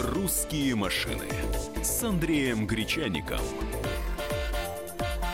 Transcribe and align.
«Русские 0.00 0.76
машины» 0.76 1.26
с 1.82 2.04
Андреем 2.04 2.68
Гречаником. 2.68 3.40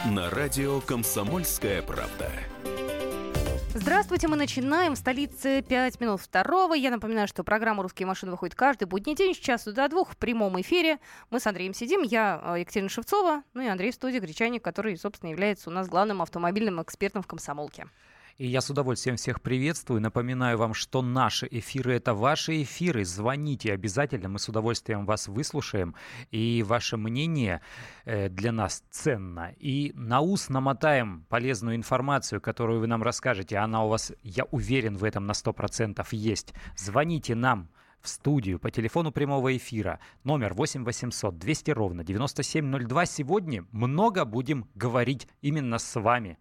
На 0.06 0.30
радио 0.30 0.80
«Комсомольская 0.80 1.82
правда». 1.82 2.30
Здравствуйте, 3.74 4.26
мы 4.26 4.36
начинаем. 4.36 4.94
В 4.94 4.98
столице 4.98 5.60
5 5.60 6.00
минут 6.00 6.22
второго. 6.22 6.72
Я 6.72 6.90
напоминаю, 6.90 7.28
что 7.28 7.44
программа 7.44 7.82
«Русские 7.82 8.06
машины» 8.06 8.32
выходит 8.32 8.54
каждый 8.54 8.84
будний 8.84 9.14
день 9.14 9.34
с 9.34 9.38
часу 9.38 9.74
до 9.74 9.86
двух 9.88 10.12
в 10.12 10.16
прямом 10.16 10.58
эфире. 10.62 10.98
Мы 11.28 11.40
с 11.40 11.46
Андреем 11.46 11.74
сидим. 11.74 12.00
Я 12.00 12.40
э, 12.42 12.60
Екатерина 12.60 12.88
Шевцова, 12.88 13.42
ну 13.52 13.60
и 13.60 13.66
Андрей 13.66 13.90
в 13.90 13.94
студии, 13.94 14.18
Гречаник, 14.18 14.64
который, 14.64 14.96
собственно, 14.96 15.28
является 15.28 15.68
у 15.68 15.72
нас 15.74 15.88
главным 15.88 16.22
автомобильным 16.22 16.80
экспертом 16.80 17.22
в 17.22 17.26
«Комсомолке». 17.26 17.86
И 18.36 18.48
я 18.48 18.60
с 18.60 18.68
удовольствием 18.68 19.16
всех 19.16 19.40
приветствую. 19.40 20.00
Напоминаю 20.00 20.58
вам, 20.58 20.74
что 20.74 21.02
наши 21.02 21.46
эфиры— 21.48 21.94
это 21.94 22.14
ваши 22.14 22.62
эфиры. 22.62 23.04
Звоните 23.04 23.72
обязательно, 23.72 24.28
мы 24.28 24.40
с 24.40 24.48
удовольствием 24.48 25.06
вас 25.06 25.28
выслушаем. 25.28 25.94
И 26.32 26.64
ваше 26.66 26.96
мнение 26.96 27.60
э, 28.04 28.28
для 28.28 28.50
нас 28.50 28.82
ценно. 28.90 29.54
И 29.60 29.92
на 29.94 30.20
ус 30.20 30.48
намотаем 30.48 31.24
полезную 31.28 31.76
информацию, 31.76 32.40
которую 32.40 32.80
вы 32.80 32.88
нам 32.88 33.04
расскажете. 33.04 33.58
Она 33.58 33.84
у 33.84 33.88
вас, 33.88 34.12
я 34.24 34.42
уверен, 34.50 34.96
в 34.96 35.04
этом 35.04 35.26
на 35.26 35.32
100% 35.32 36.04
есть. 36.10 36.54
Звоните 36.76 37.36
нам 37.36 37.68
в 38.00 38.08
студию 38.08 38.58
по 38.58 38.70
телефону 38.70 39.12
прямого 39.12 39.56
эфира 39.56 39.98
номер 40.24 40.54
8 40.54 40.84
800 40.84 41.38
200 41.38 41.70
ровно 41.70 42.04
9702. 42.04 43.06
Сегодня 43.06 43.64
много 43.70 44.24
будем 44.24 44.68
говорить 44.74 45.28
именно 45.40 45.78
с 45.78 45.98
вами. 45.98 46.36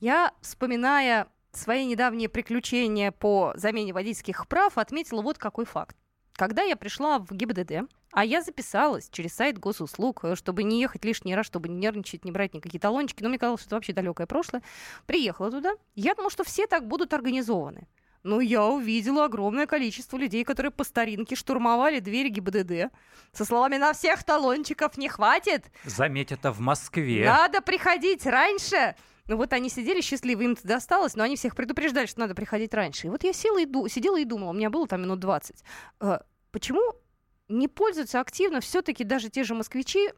Я, 0.00 0.32
вспоминая 0.40 1.28
свои 1.52 1.84
недавние 1.84 2.28
приключения 2.28 3.12
по 3.12 3.52
замене 3.56 3.92
водительских 3.92 4.46
прав, 4.48 4.78
отметила 4.78 5.22
вот 5.22 5.38
какой 5.38 5.64
факт. 5.64 5.96
Когда 6.34 6.62
я 6.62 6.76
пришла 6.76 7.20
в 7.20 7.30
ГИБДД, 7.30 7.88
а 8.10 8.24
я 8.24 8.42
записалась 8.42 9.08
через 9.10 9.34
сайт 9.34 9.58
госуслуг, 9.58 10.24
э, 10.24 10.34
чтобы 10.36 10.62
не 10.62 10.80
ехать 10.80 11.04
лишний 11.04 11.34
раз, 11.34 11.46
чтобы 11.46 11.68
не 11.68 11.76
нервничать, 11.76 12.24
не 12.24 12.32
брать 12.32 12.54
никакие 12.54 12.80
талончики. 12.80 13.22
Но 13.22 13.28
мне 13.28 13.38
казалось, 13.38 13.60
что 13.60 13.68
это 13.68 13.76
вообще 13.76 13.92
далекое 13.92 14.26
прошлое. 14.26 14.62
Приехала 15.06 15.50
туда. 15.50 15.74
Я 15.94 16.14
думала, 16.14 16.30
что 16.30 16.44
все 16.44 16.66
так 16.66 16.86
будут 16.86 17.12
организованы. 17.12 17.88
Но 18.22 18.40
я 18.40 18.64
увидела 18.64 19.26
огромное 19.26 19.66
количество 19.66 20.16
людей, 20.16 20.44
которые 20.44 20.72
по 20.72 20.82
старинке 20.82 21.36
штурмовали 21.36 22.00
двери 22.00 22.28
ГИБДД 22.28 22.92
со 23.32 23.44
словами 23.44 23.76
«На 23.76 23.92
всех 23.92 24.24
талончиков 24.24 24.96
не 24.96 25.08
хватит!» 25.08 25.66
Заметь, 25.84 26.32
это 26.32 26.50
в 26.50 26.60
Москве. 26.60 27.26
Надо 27.26 27.60
приходить 27.60 28.24
раньше! 28.26 28.96
Ну 29.26 29.36
вот 29.36 29.52
они 29.52 29.70
сидели 29.70 30.00
счастливы, 30.00 30.44
им 30.44 30.56
досталось, 30.62 31.16
но 31.16 31.24
они 31.24 31.36
всех 31.36 31.56
предупреждали, 31.56 32.06
что 32.06 32.20
надо 32.20 32.34
приходить 32.34 32.74
раньше. 32.74 33.06
И 33.06 33.10
вот 33.10 33.24
я 33.24 33.32
села 33.32 33.58
и 33.60 33.64
ду- 33.64 33.88
сидела 33.88 34.18
и 34.18 34.24
думала, 34.24 34.50
у 34.50 34.54
меня 34.54 34.68
было 34.70 34.86
там 34.86 35.02
минут 35.02 35.20
20. 35.20 35.64
Э, 36.00 36.18
почему 36.50 36.82
не 37.48 37.68
пользуются 37.68 38.20
активно 38.20 38.60
все-таки 38.60 39.02
даже 39.02 39.30
те 39.30 39.44
же 39.44 39.54
москвичи 39.54 40.10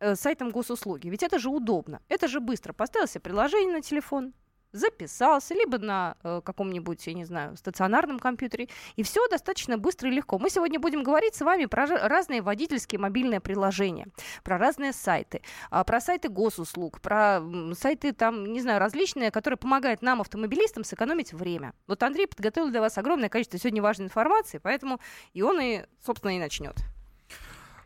э, 0.00 0.14
сайтом 0.16 0.50
госуслуги? 0.50 1.08
Ведь 1.08 1.22
это 1.22 1.38
же 1.38 1.48
удобно, 1.48 2.02
это 2.08 2.28
же 2.28 2.40
быстро. 2.40 2.74
Поставил 2.74 3.08
себе 3.08 3.20
приложение 3.20 3.72
на 3.72 3.80
телефон, 3.80 4.34
записался, 4.72 5.54
либо 5.54 5.78
на 5.78 6.16
э, 6.22 6.40
каком-нибудь, 6.44 7.06
я 7.06 7.14
не 7.14 7.24
знаю, 7.24 7.56
стационарном 7.56 8.18
компьютере. 8.18 8.68
И 8.96 9.02
все 9.02 9.26
достаточно 9.28 9.78
быстро 9.78 10.10
и 10.10 10.12
легко. 10.12 10.38
Мы 10.38 10.50
сегодня 10.50 10.80
будем 10.80 11.02
говорить 11.02 11.34
с 11.34 11.42
вами 11.42 11.66
про 11.66 11.86
разные 11.86 12.42
водительские 12.42 12.98
мобильные 12.98 13.40
приложения, 13.40 14.06
про 14.42 14.58
разные 14.58 14.92
сайты, 14.92 15.42
э, 15.70 15.84
про 15.84 16.00
сайты 16.00 16.28
госуслуг, 16.28 17.00
про 17.00 17.40
э, 17.40 17.72
сайты 17.74 18.12
там, 18.12 18.52
не 18.52 18.60
знаю, 18.60 18.80
различные, 18.80 19.30
которые 19.30 19.58
помогают 19.58 20.02
нам, 20.02 20.20
автомобилистам, 20.20 20.84
сэкономить 20.84 21.32
время. 21.32 21.74
Вот 21.86 22.02
Андрей 22.02 22.26
подготовил 22.26 22.70
для 22.70 22.80
вас 22.80 22.98
огромное 22.98 23.28
количество 23.28 23.58
сегодня 23.58 23.82
важной 23.82 24.06
информации, 24.06 24.58
поэтому 24.58 25.00
и 25.32 25.42
он 25.42 25.60
и, 25.60 25.84
собственно, 26.00 26.36
и 26.36 26.38
начнет. 26.38 26.76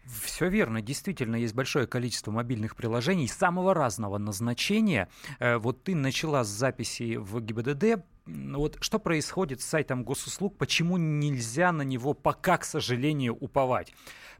Все 0.06 0.48
верно, 0.48 0.80
действительно 0.80 1.36
есть 1.36 1.54
большое 1.54 1.86
количество 1.86 2.30
мобильных 2.30 2.76
приложений 2.76 3.28
самого 3.28 3.74
разного 3.74 4.18
назначения. 4.18 5.08
Э, 5.40 5.56
вот 5.56 5.82
ты 5.82 5.94
начала 5.94 6.44
с 6.44 6.48
записи 6.48 7.16
в 7.16 7.40
ГИБДД. 7.40 8.04
Вот 8.26 8.78
что 8.80 8.98
происходит 8.98 9.60
с 9.60 9.66
сайтом 9.66 10.04
госуслуг, 10.04 10.56
почему 10.58 10.96
нельзя 10.96 11.72
на 11.72 11.82
него 11.82 12.12
пока, 12.12 12.58
к 12.58 12.64
сожалению, 12.64 13.34
уповать? 13.34 13.92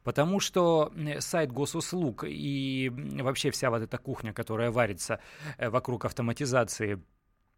Потому 0.03 0.39
что 0.39 0.93
сайт 1.19 1.51
госуслуг 1.51 2.25
и 2.27 2.93
вообще 3.21 3.51
вся 3.51 3.71
вот 3.71 3.83
эта 3.83 3.99
кухня, 3.99 4.33
которая 4.33 4.71
варится 4.71 5.19
э, 5.59 5.69
вокруг 5.69 6.05
автоматизации 6.05 7.03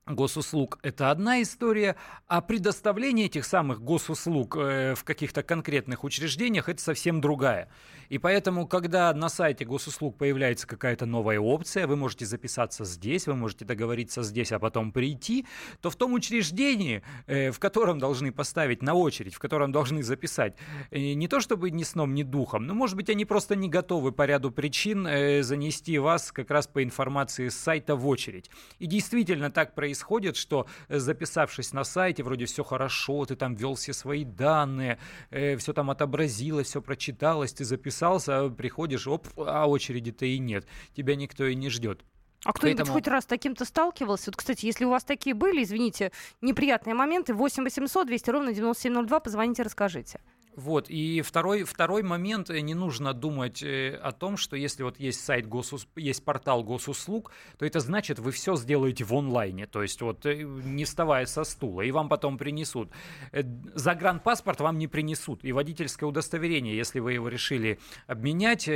госуслуг– 0.08 0.78
это 0.82 1.10
одна 1.10 1.42
история, 1.42 1.96
а 2.26 2.41
предоставление 2.41 3.26
этих 3.26 3.44
самых 3.44 3.80
госуслуг 3.80 4.56
э, 4.56 4.94
в 4.94 5.04
каких-то 5.04 5.42
конкретных 5.42 6.04
учреждениях– 6.04 6.69
это 6.70 6.82
совсем 6.82 7.20
другая. 7.20 7.69
И 8.08 8.19
поэтому, 8.19 8.66
когда 8.66 9.12
на 9.12 9.28
сайте 9.28 9.64
госуслуг 9.64 10.16
появляется 10.16 10.66
какая-то 10.66 11.04
новая 11.04 11.38
опция, 11.38 11.86
вы 11.86 11.96
можете 11.96 12.24
записаться 12.24 12.84
здесь, 12.84 13.26
вы 13.26 13.34
можете 13.34 13.64
договориться 13.64 14.22
здесь, 14.22 14.50
а 14.52 14.58
потом 14.58 14.92
прийти, 14.92 15.46
то 15.82 15.91
в 15.91 15.96
том 15.96 16.14
учреждении, 16.14 17.02
э, 17.26 17.50
в 17.50 17.58
котором 17.58 17.98
должны 17.98 18.32
поставить 18.32 18.82
на 18.82 18.94
очередь, 18.94 19.34
в 19.34 19.38
котором 19.38 19.72
должны 19.72 20.02
записать, 20.02 20.56
э, 20.90 21.12
не 21.12 21.28
то 21.28 21.40
чтобы 21.40 21.70
ни 21.70 21.82
сном, 21.82 22.14
ни 22.14 22.22
духом, 22.22 22.66
но, 22.66 22.75
может 22.75 22.96
быть, 22.96 23.10
они 23.10 23.25
просто 23.25 23.56
не 23.56 23.69
готовы 23.69 24.12
по 24.12 24.25
ряду 24.25 24.50
причин 24.50 25.04
занести 25.42 25.98
вас 25.98 26.32
как 26.32 26.50
раз 26.50 26.66
по 26.66 26.82
информации 26.82 27.48
с 27.48 27.56
сайта 27.56 27.94
в 27.94 28.06
очередь. 28.06 28.50
И 28.78 28.86
действительно 28.86 29.50
так 29.50 29.75
происходит 29.75 29.97
происходит, 29.98 30.36
что 30.36 30.66
э, 30.88 30.98
записавшись 30.98 31.72
на 31.72 31.84
сайте, 31.84 32.22
вроде 32.22 32.44
все 32.44 32.62
хорошо, 32.62 33.25
ты 33.25 33.36
там 33.36 33.54
ввел 33.54 33.75
все 33.75 33.92
свои 33.92 34.25
данные, 34.25 34.98
э, 35.31 35.56
все 35.56 35.72
там 35.72 35.91
отобразилось, 35.91 36.69
все 36.69 36.81
прочиталось, 36.81 37.53
ты 37.53 37.64
записался, 37.64 38.44
а 38.44 38.50
приходишь, 38.50 39.06
оп, 39.06 39.26
а 39.37 39.66
очереди-то 39.66 40.25
и 40.25 40.38
нет, 40.38 40.66
тебя 40.97 41.16
никто 41.16 41.47
и 41.47 41.54
не 41.56 41.69
ждет. 41.70 42.04
А 42.44 42.53
кто-нибудь 42.53 42.78
Поэтому... 42.78 42.98
хоть 42.98 43.08
раз 43.08 43.26
таким-то 43.26 43.64
сталкивался? 43.64 44.31
Вот, 44.31 44.37
кстати, 44.37 44.66
если 44.66 44.84
у 44.84 44.91
вас 44.91 45.03
такие 45.03 45.34
были, 45.34 45.64
извините, 45.64 46.12
неприятные 46.41 46.94
моменты, 46.94 47.34
8 47.34 47.64
800 47.64 48.06
200 48.06 48.31
ровно 48.31 48.53
9702, 48.53 49.20
позвоните, 49.20 49.62
расскажите. 49.64 50.20
Вот, 50.56 50.91
и 50.91 51.22
второй, 51.22 51.62
второй 51.62 52.03
момент, 52.03 52.50
э, 52.50 52.60
не 52.60 52.75
нужно 52.75 53.14
думать 53.14 53.62
э, 53.62 53.94
о 53.94 54.10
том, 54.10 54.36
что 54.36 54.56
если 54.56 54.82
вот 54.82 54.98
есть 54.98 55.25
сайт 55.25 55.47
госус, 55.47 55.86
есть 55.94 56.25
портал 56.25 56.64
госуслуг, 56.64 57.31
то 57.59 57.64
это 57.64 57.78
значит, 57.81 58.19
вы 58.19 58.32
все 58.32 58.56
сделаете 58.56 59.04
в 59.04 59.14
онлайне, 59.14 59.66
то 59.66 59.82
есть 59.82 60.00
вот 60.03 60.26
э, 60.26 60.42
не 60.42 60.84
вставая 60.84 61.26
со 61.26 61.44
стула, 61.44 61.82
и 61.82 61.92
вам 61.92 62.08
потом 62.08 62.38
принесут. 62.38 62.91
Загранпаспорт 63.32 64.60
вам 64.60 64.78
не 64.78 64.88
принесут, 64.88 65.44
и 65.44 65.53
водительское 65.53 66.08
удостоверение, 66.08 66.76
если 66.76 66.98
вы 66.98 67.12
его 67.12 67.28
решили 67.28 67.78
обменять, 68.06 68.69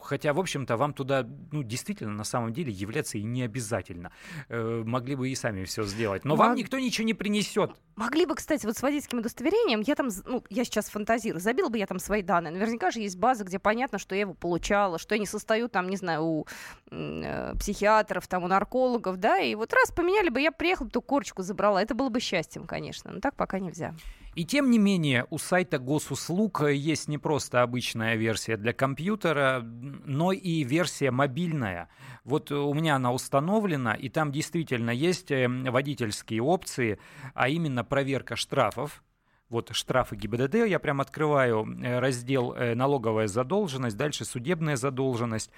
хотя, 0.00 0.32
в 0.32 0.40
общем-то, 0.40 0.76
вам 0.76 0.94
туда, 0.94 1.28
ну, 1.52 1.62
действительно, 1.62 2.12
на 2.12 2.24
самом 2.24 2.54
деле, 2.54 2.72
являться 2.72 3.18
и 3.18 3.22
не 3.22 3.42
обязательно. 3.42 4.10
Могли 4.48 5.16
бы 5.16 5.28
и 5.28 5.34
сами 5.34 5.64
все 5.64 5.84
сделать, 5.84 6.24
но 6.24 6.36
Мог... 6.36 6.46
вам 6.46 6.54
никто 6.56 6.78
ничего 6.78 7.06
не 7.06 7.14
принесет. 7.14 7.72
Могли 7.96 8.24
бы, 8.24 8.34
кстати, 8.34 8.64
вот 8.64 8.76
с 8.76 8.82
водительским 8.82 9.18
удостоверением, 9.18 9.82
я 9.82 9.94
там, 9.94 10.08
ну, 10.24 10.42
я 10.48 10.64
сейчас 10.64 10.88
фантазирую. 11.00 11.40
Забила 11.40 11.68
бы 11.68 11.78
я 11.78 11.86
там 11.86 11.98
свои 11.98 12.22
данные. 12.22 12.52
Наверняка 12.52 12.90
же 12.90 13.00
есть 13.00 13.16
база, 13.16 13.44
где 13.44 13.58
понятно, 13.58 13.98
что 13.98 14.14
я 14.14 14.22
его 14.22 14.34
получала, 14.34 14.98
что 14.98 15.14
я 15.14 15.18
не 15.18 15.26
состою 15.26 15.68
там, 15.68 15.88
не 15.88 15.96
знаю, 15.96 16.22
у 16.22 16.46
э, 16.90 17.54
психиатров, 17.58 18.26
там, 18.28 18.44
у 18.44 18.48
наркологов, 18.48 19.16
да, 19.16 19.38
и 19.38 19.54
вот 19.54 19.72
раз 19.72 19.90
поменяли 19.90 20.28
бы, 20.28 20.40
я 20.40 20.52
приехала, 20.52 20.90
ту 20.90 21.00
корочку 21.00 21.42
забрала. 21.42 21.82
Это 21.82 21.94
было 21.94 22.10
бы 22.10 22.20
счастьем, 22.20 22.66
конечно, 22.66 23.10
но 23.12 23.20
так 23.20 23.34
пока 23.34 23.58
нельзя. 23.58 23.94
И 24.34 24.44
тем 24.44 24.70
не 24.70 24.78
менее, 24.78 25.26
у 25.30 25.38
сайта 25.38 25.78
госуслуг 25.78 26.62
есть 26.62 27.08
не 27.08 27.18
просто 27.18 27.62
обычная 27.62 28.14
версия 28.14 28.56
для 28.56 28.72
компьютера, 28.72 29.60
но 29.62 30.32
и 30.32 30.62
версия 30.62 31.10
мобильная. 31.10 31.88
Вот 32.24 32.52
у 32.52 32.72
меня 32.74 32.96
она 32.96 33.12
установлена, 33.12 33.94
и 33.94 34.08
там 34.08 34.30
действительно 34.30 34.90
есть 34.90 35.30
э, 35.30 35.48
водительские 35.48 36.42
опции, 36.42 36.98
а 37.34 37.48
именно 37.48 37.84
проверка 37.84 38.36
штрафов, 38.36 39.02
вот 39.50 39.70
штрафы 39.72 40.16
ГИБДД, 40.16 40.66
я 40.66 40.78
прям 40.78 41.00
открываю 41.00 41.66
э, 41.82 41.98
раздел 41.98 42.52
э, 42.52 42.74
налоговая 42.74 43.26
задолженность, 43.26 43.96
дальше 43.96 44.24
судебная 44.24 44.76
задолженность. 44.76 45.50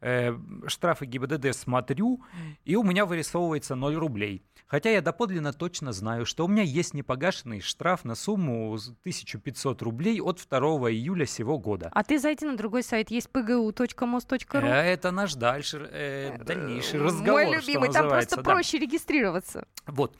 Э, 0.00 0.34
штрафы 0.66 1.04
ГИБДД 1.04 1.54
смотрю, 1.54 2.22
и 2.64 2.76
у 2.76 2.82
меня 2.82 3.04
вырисовывается 3.04 3.74
0 3.74 3.96
рублей. 3.96 4.42
Хотя 4.66 4.90
я 4.90 5.02
доподлинно 5.02 5.52
точно 5.52 5.92
знаю, 5.92 6.24
что 6.24 6.44
у 6.44 6.48
меня 6.48 6.62
есть 6.62 6.94
непогашенный 6.94 7.60
штраф 7.60 8.04
на 8.04 8.14
сумму 8.14 8.72
1500 8.74 9.82
рублей 9.82 10.20
от 10.20 10.40
2 10.48 10.58
июля 10.92 11.26
сего 11.26 11.58
года. 11.58 11.90
А 11.92 12.04
ты 12.04 12.20
зайди 12.20 12.46
на 12.46 12.56
другой 12.56 12.84
сайт, 12.84 13.10
есть 13.10 13.28
pgu.mos.ru. 13.32 14.66
Это 14.66 15.10
наш 15.10 15.34
дальше, 15.34 15.88
э, 15.92 16.38
дальнейший 16.44 17.02
разговор, 17.02 17.42
Мой 17.42 17.56
любимый, 17.56 17.92
там 17.92 18.08
просто 18.08 18.36
да. 18.36 18.42
проще 18.42 18.78
регистрироваться. 18.78 19.66
Вот. 19.86 20.16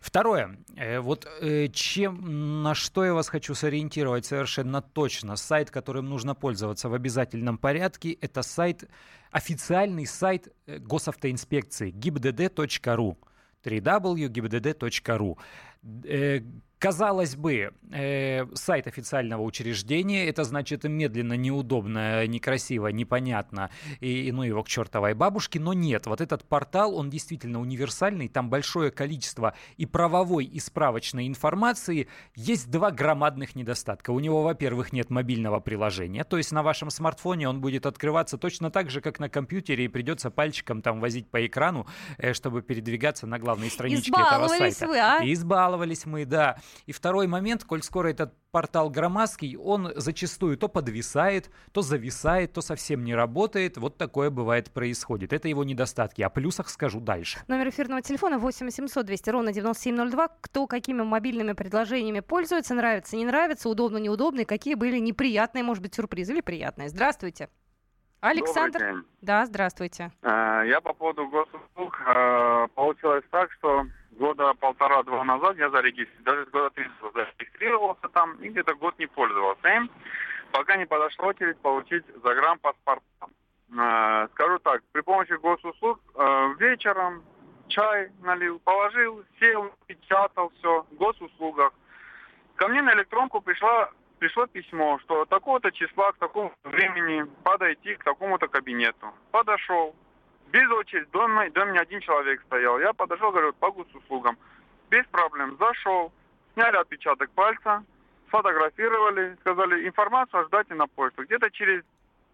Второе. 0.00 0.58
Э, 0.76 1.00
вот 1.00 1.26
э, 1.40 1.68
чем, 1.68 2.62
на 2.62 2.74
что 2.74 3.04
я 3.04 3.12
вас 3.12 3.28
хочу 3.28 3.54
сориентировать 3.54 4.24
совершенно 4.24 4.80
точно. 4.80 5.36
Сайт, 5.36 5.70
которым 5.70 6.08
нужно 6.08 6.34
пользоваться 6.34 6.88
в 6.88 6.94
обязательном 6.94 7.58
порядке, 7.58 8.12
это 8.12 8.40
сайт, 8.42 8.88
официальный 9.30 10.06
сайт 10.06 10.48
э, 10.66 10.78
госавтоинспекции 10.78 11.92
gibdd.ru 11.92 13.16
www.gibdd.ru 13.62 15.36
Казалось 16.80 17.36
бы, 17.36 17.74
э, 17.92 18.46
сайт 18.54 18.86
официального 18.86 19.42
учреждения, 19.42 20.26
это 20.26 20.44
значит 20.44 20.84
медленно, 20.84 21.34
неудобно, 21.34 22.26
некрасиво, 22.26 22.86
непонятно, 22.86 23.68
и, 24.00 24.22
и 24.22 24.32
ну 24.32 24.44
его 24.44 24.62
к 24.62 24.68
чертовой 24.68 25.12
бабушке, 25.12 25.60
но 25.60 25.74
нет, 25.74 26.06
вот 26.06 26.22
этот 26.22 26.42
портал, 26.48 26.96
он 26.96 27.10
действительно 27.10 27.60
универсальный, 27.60 28.28
там 28.28 28.48
большое 28.48 28.90
количество 28.90 29.52
и 29.76 29.84
правовой, 29.84 30.46
и 30.46 30.58
справочной 30.58 31.28
информации, 31.28 32.08
есть 32.34 32.70
два 32.70 32.90
громадных 32.90 33.54
недостатка. 33.54 34.10
У 34.10 34.18
него, 34.18 34.42
во-первых, 34.42 34.94
нет 34.94 35.10
мобильного 35.10 35.60
приложения, 35.60 36.24
то 36.24 36.38
есть 36.38 36.50
на 36.50 36.62
вашем 36.62 36.88
смартфоне 36.88 37.46
он 37.46 37.60
будет 37.60 37.84
открываться 37.84 38.38
точно 38.38 38.70
так 38.70 38.88
же, 38.88 39.02
как 39.02 39.18
на 39.18 39.28
компьютере, 39.28 39.84
и 39.84 39.88
придется 39.88 40.30
пальчиком 40.30 40.80
там 40.80 40.98
возить 41.00 41.28
по 41.28 41.46
экрану, 41.46 41.86
э, 42.16 42.32
чтобы 42.32 42.62
передвигаться 42.62 43.26
на 43.26 43.38
главной 43.38 43.68
страничке 43.70 44.12
этого 44.12 44.48
сайта. 44.48 44.86
Вы, 44.86 44.98
а? 44.98 45.20
Избаловались 45.22 46.06
мы, 46.06 46.24
да. 46.24 46.56
И 46.86 46.92
второй 46.92 47.26
момент, 47.26 47.64
коль 47.64 47.82
скоро 47.82 48.08
этот 48.08 48.34
портал 48.50 48.90
громоздкий, 48.90 49.56
он 49.56 49.92
зачастую 49.96 50.56
то 50.56 50.68
подвисает, 50.68 51.50
то 51.72 51.82
зависает, 51.82 52.52
то 52.52 52.60
совсем 52.60 53.04
не 53.04 53.14
работает. 53.14 53.76
Вот 53.76 53.96
такое 53.96 54.30
бывает 54.30 54.70
происходит. 54.70 55.32
Это 55.32 55.48
его 55.48 55.64
недостатки. 55.64 56.22
О 56.22 56.30
плюсах 56.30 56.68
скажу 56.68 57.00
дальше. 57.00 57.38
Номер 57.48 57.68
эфирного 57.68 58.02
телефона 58.02 58.38
8 58.38 58.66
800 58.66 59.06
200 59.06 59.30
ровно 59.30 59.52
9702. 59.52 60.28
Кто 60.40 60.66
какими 60.66 61.02
мобильными 61.02 61.52
предложениями 61.52 62.20
пользуется, 62.20 62.74
нравится, 62.74 63.16
не 63.16 63.24
нравится, 63.24 63.68
удобно, 63.68 63.98
неудобно, 63.98 64.40
и 64.40 64.44
какие 64.44 64.74
были 64.74 64.98
неприятные, 64.98 65.64
может 65.64 65.82
быть, 65.82 65.94
сюрпризы 65.94 66.32
или 66.32 66.40
приятные. 66.40 66.88
Здравствуйте. 66.88 67.48
Александр. 68.20 69.04
Да, 69.22 69.46
здравствуйте. 69.46 70.12
Э, 70.22 70.62
я 70.66 70.80
по 70.82 70.92
поводу 70.92 71.26
госуслуг. 71.28 71.98
Э, 72.06 72.68
получилось 72.74 73.24
так, 73.30 73.50
что 73.52 73.86
года 74.20 74.52
полтора-два 74.54 75.24
назад 75.24 75.56
я 75.56 75.70
зарегистрировался, 75.70 76.24
даже 76.24 76.44
года 76.50 76.70
три 76.70 76.86
зарегистрировался 77.14 78.08
там 78.12 78.34
и 78.34 78.50
где-то 78.50 78.74
год 78.74 78.98
не 78.98 79.06
пользовался 79.06 79.68
им, 79.68 79.90
пока 80.52 80.76
не 80.76 80.84
подошла 80.84 81.28
очередь 81.28 81.58
получить 81.58 82.04
загранпаспорт. 82.22 83.02
Э, 83.78 84.28
скажу 84.32 84.58
так, 84.58 84.82
при 84.92 85.00
помощи 85.00 85.32
госуслуг 85.32 86.00
э, 86.14 86.54
вечером 86.58 87.22
чай 87.68 88.10
налил, 88.22 88.58
положил, 88.58 89.24
сел, 89.38 89.72
печатал 89.86 90.52
все, 90.58 90.82
в 90.90 90.94
госуслугах. 90.96 91.72
Ко 92.56 92.68
мне 92.68 92.82
на 92.82 92.92
электронку 92.92 93.40
пришла, 93.40 93.90
пришло 94.18 94.46
письмо, 94.46 94.98
что 94.98 95.24
такого-то 95.24 95.72
числа 95.72 96.12
к 96.12 96.18
такому 96.18 96.52
времени 96.64 97.24
подойти 97.42 97.94
к 97.94 98.04
такому-то 98.04 98.48
кабинету. 98.48 99.14
Подошел, 99.30 99.94
без 100.52 100.68
очереди, 100.70 101.06
до, 101.12 101.26
до 101.50 101.64
меня 101.64 101.80
один 101.80 102.00
человек 102.00 102.42
стоял. 102.42 102.78
Я 102.80 102.92
подошел, 102.92 103.30
говорю, 103.30 103.52
по 103.54 103.70
госуслугам. 103.70 104.36
Без 104.90 105.06
проблем. 105.06 105.56
Зашел, 105.58 106.12
сняли 106.54 106.76
отпечаток 106.76 107.30
пальца, 107.30 107.84
сфотографировали, 108.28 109.36
сказали, 109.40 109.86
информацию 109.86 110.44
ждайте 110.46 110.74
на 110.74 110.86
почту. 110.86 111.24
Где-то 111.24 111.50
через 111.50 111.82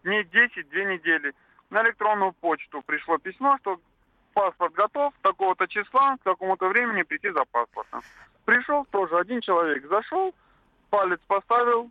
дней 0.04 0.24
10, 0.24 0.68
две 0.68 0.84
недели 0.84 1.34
на 1.70 1.82
электронную 1.82 2.32
почту 2.32 2.82
пришло 2.86 3.18
письмо, 3.18 3.58
что 3.60 3.80
паспорт 4.32 4.72
готов, 4.74 5.12
такого-то 5.22 5.66
числа, 5.66 6.16
к 6.16 6.22
такому-то 6.22 6.68
времени 6.68 7.02
прийти 7.02 7.30
за 7.30 7.44
паспортом. 7.44 8.02
Пришел 8.44 8.86
тоже 8.90 9.18
один 9.18 9.40
человек, 9.40 9.86
зашел, 9.88 10.34
палец 10.90 11.20
поставил, 11.26 11.90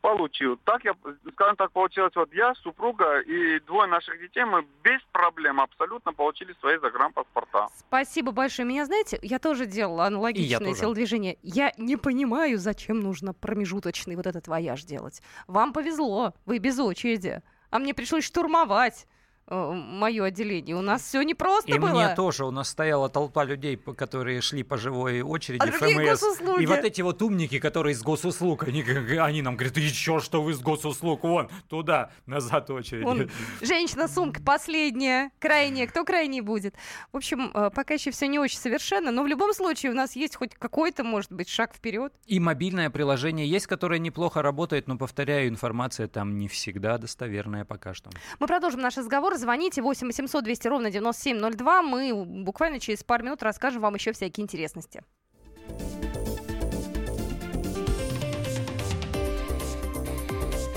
получил. 0.00 0.56
Так 0.64 0.84
я, 0.84 0.94
скажем 1.32 1.56
так, 1.56 1.72
получилось, 1.72 2.12
вот 2.14 2.32
я, 2.32 2.54
супруга 2.54 3.20
и 3.20 3.60
двое 3.60 3.88
наших 3.88 4.20
детей, 4.20 4.44
мы 4.44 4.64
без 4.82 5.00
проблем 5.12 5.60
абсолютно 5.60 6.12
получили 6.12 6.54
свои 6.60 6.78
загранпаспорта. 6.78 7.68
Спасибо 7.76 8.32
большое. 8.32 8.68
Меня, 8.68 8.84
знаете, 8.86 9.18
я 9.22 9.38
тоже 9.38 9.66
делала 9.66 10.06
аналогичное 10.06 10.74
телодвижение. 10.74 11.38
Я 11.42 11.72
не 11.76 11.96
понимаю, 11.96 12.58
зачем 12.58 13.00
нужно 13.00 13.34
промежуточный 13.34 14.16
вот 14.16 14.26
этот 14.26 14.48
вояж 14.48 14.84
делать. 14.84 15.22
Вам 15.46 15.72
повезло, 15.72 16.34
вы 16.44 16.58
без 16.58 16.78
очереди. 16.78 17.42
А 17.70 17.78
мне 17.78 17.94
пришлось 17.94 18.24
штурмовать. 18.24 19.06
Э, 19.48 19.72
мое 19.72 20.24
отделение. 20.24 20.74
У 20.74 20.80
нас 20.80 21.02
все 21.02 21.22
непросто 21.22 21.70
и 21.70 21.78
было. 21.78 21.90
И 21.90 21.92
мне 21.92 22.14
тоже. 22.16 22.44
У 22.44 22.50
нас 22.50 22.68
стояла 22.68 23.08
толпа 23.08 23.44
людей, 23.44 23.76
которые 23.76 24.40
шли 24.40 24.64
по 24.64 24.76
живой 24.76 25.22
очереди 25.22 25.62
а 25.62 25.70
ФМС. 25.70 26.60
И 26.60 26.66
вот 26.66 26.80
эти 26.80 27.00
вот 27.00 27.22
умники, 27.22 27.60
которые 27.60 27.92
из 27.92 28.02
госуслуг, 28.02 28.64
они, 28.64 28.82
они 28.82 29.42
нам 29.42 29.54
говорят, 29.54 29.76
еще 29.76 30.18
что 30.18 30.42
вы 30.42 30.50
из 30.50 30.58
госуслуг, 30.58 31.22
вон, 31.22 31.48
туда, 31.68 32.10
назад 32.26 32.70
очередь. 32.70 33.04
Вон, 33.04 33.30
женщина, 33.62 34.08
сумка 34.08 34.42
последняя, 34.42 35.30
крайняя. 35.38 35.86
Кто 35.86 36.04
крайний 36.04 36.40
будет? 36.40 36.74
В 37.12 37.16
общем, 37.18 37.52
э, 37.54 37.70
пока 37.72 37.94
еще 37.94 38.10
все 38.10 38.26
не 38.26 38.40
очень 38.40 38.58
совершенно, 38.58 39.12
но 39.12 39.22
в 39.22 39.28
любом 39.28 39.54
случае 39.54 39.92
у 39.92 39.94
нас 39.94 40.16
есть 40.16 40.34
хоть 40.34 40.56
какой-то, 40.56 41.04
может 41.04 41.30
быть, 41.30 41.48
шаг 41.48 41.72
вперед. 41.72 42.12
И 42.26 42.40
мобильное 42.40 42.90
приложение 42.90 43.48
есть, 43.48 43.68
которое 43.68 44.00
неплохо 44.00 44.42
работает, 44.42 44.88
но, 44.88 44.98
повторяю, 44.98 45.48
информация 45.48 46.08
там 46.08 46.36
не 46.36 46.48
всегда 46.48 46.98
достоверная 46.98 47.64
пока 47.64 47.94
что. 47.94 48.10
Мы 48.40 48.48
продолжим 48.48 48.80
наш 48.80 48.96
разговор 48.96 49.35
звоните 49.36 49.82
8 49.82 50.06
800 50.06 50.44
200 50.44 50.68
ровно 50.68 50.90
9702. 50.90 51.82
Мы 51.82 52.24
буквально 52.24 52.80
через 52.80 53.02
пару 53.04 53.24
минут 53.24 53.42
расскажем 53.42 53.82
вам 53.82 53.94
еще 53.94 54.12
всякие 54.12 54.42
интересности. 54.42 55.02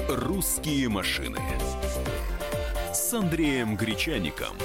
«Русские 0.07 0.89
машины» 0.89 1.39
с 2.93 3.13
Андреем 3.13 3.75
Гречаником. 3.75 4.55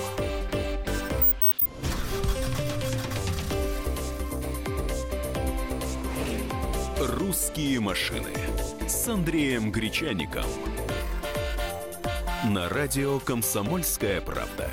«Русские 6.98 7.80
машины» 7.80 8.30
с 8.86 9.08
Андреем 9.08 9.70
Гречаником– 9.70 10.44
на 12.44 12.68
радио 12.68 13.20
«Комсомольская 13.20 14.20
правда». 14.20 14.68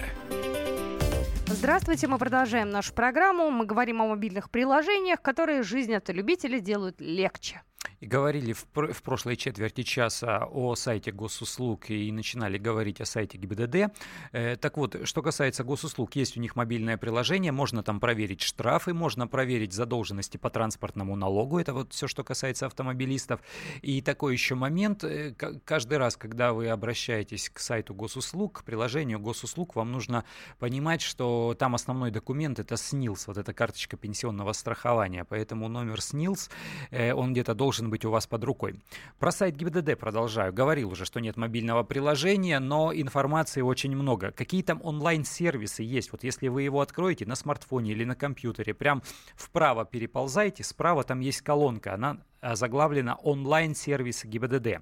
Здравствуйте, 1.47 2.07
мы 2.07 2.17
продолжаем 2.17 2.69
нашу 2.69 2.93
программу. 2.93 3.49
Мы 3.49 3.65
говорим 3.65 4.01
о 4.01 4.07
мобильных 4.07 4.49
приложениях, 4.49 5.21
которые 5.21 5.63
жизнь 5.63 5.93
автолюбителей 5.93 6.59
делают 6.59 6.99
легче 6.99 7.61
говорили 8.01 8.53
в, 8.53 8.65
в 8.73 9.03
прошлой 9.03 9.35
четверти 9.35 9.83
часа 9.83 10.45
о 10.51 10.75
сайте 10.75 11.11
госуслуг 11.11 11.89
и 11.89 12.11
начинали 12.11 12.57
говорить 12.57 12.99
о 12.99 13.05
сайте 13.05 13.37
ГИБДД. 13.37 13.93
Э, 14.31 14.55
так 14.57 14.77
вот, 14.77 14.95
что 15.03 15.21
касается 15.21 15.63
госуслуг, 15.63 16.15
есть 16.15 16.35
у 16.37 16.39
них 16.39 16.55
мобильное 16.55 16.97
приложение, 16.97 17.51
можно 17.51 17.83
там 17.83 17.99
проверить 17.99 18.41
штрафы, 18.41 18.93
можно 18.93 19.27
проверить 19.27 19.73
задолженности 19.73 20.37
по 20.37 20.49
транспортному 20.49 21.15
налогу, 21.15 21.59
это 21.59 21.73
вот 21.73 21.93
все, 21.93 22.07
что 22.07 22.23
касается 22.23 22.65
автомобилистов. 22.65 23.41
И 23.81 24.01
такой 24.01 24.33
еще 24.33 24.55
момент, 24.55 25.03
э, 25.03 25.33
каждый 25.63 25.97
раз, 25.99 26.17
когда 26.17 26.53
вы 26.53 26.69
обращаетесь 26.69 27.49
к 27.49 27.59
сайту 27.59 27.93
госуслуг, 27.93 28.61
к 28.61 28.63
приложению 28.63 29.19
госуслуг, 29.19 29.75
вам 29.75 29.91
нужно 29.91 30.25
понимать, 30.57 31.01
что 31.01 31.55
там 31.57 31.75
основной 31.75 32.09
документ 32.09 32.59
это 32.59 32.77
СНИЛС, 32.77 33.27
вот 33.27 33.37
эта 33.37 33.53
карточка 33.53 33.95
пенсионного 33.95 34.53
страхования, 34.53 35.23
поэтому 35.23 35.67
номер 35.67 36.01
СНИЛС, 36.01 36.49
э, 36.89 37.13
он 37.13 37.33
где-то 37.33 37.53
должен 37.53 37.90
быть 37.91 38.05
у 38.05 38.09
вас 38.09 38.25
под 38.25 38.43
рукой. 38.43 38.79
Про 39.19 39.31
сайт 39.31 39.55
ГИБДД 39.55 39.99
продолжаю. 39.99 40.51
Говорил 40.51 40.91
уже, 40.91 41.05
что 41.05 41.19
нет 41.19 41.37
мобильного 41.37 41.83
приложения, 41.83 42.59
но 42.59 42.91
информации 42.91 43.61
очень 43.61 43.95
много. 43.95 44.31
Какие 44.31 44.63
там 44.63 44.81
онлайн-сервисы 44.83 45.83
есть? 45.83 46.11
Вот 46.11 46.23
если 46.23 46.47
вы 46.47 46.63
его 46.63 46.81
откроете 46.81 47.27
на 47.27 47.35
смартфоне 47.35 47.91
или 47.91 48.03
на 48.05 48.15
компьютере, 48.15 48.73
прям 48.73 49.03
вправо 49.35 49.85
переползайте, 49.85 50.63
справа 50.63 51.03
там 51.03 51.19
есть 51.19 51.41
колонка, 51.43 51.93
она 51.93 52.17
а, 52.41 52.55
заглавлена 52.55 53.15
онлайн-сервисы 53.15 54.27
ГИБДД. 54.27 54.81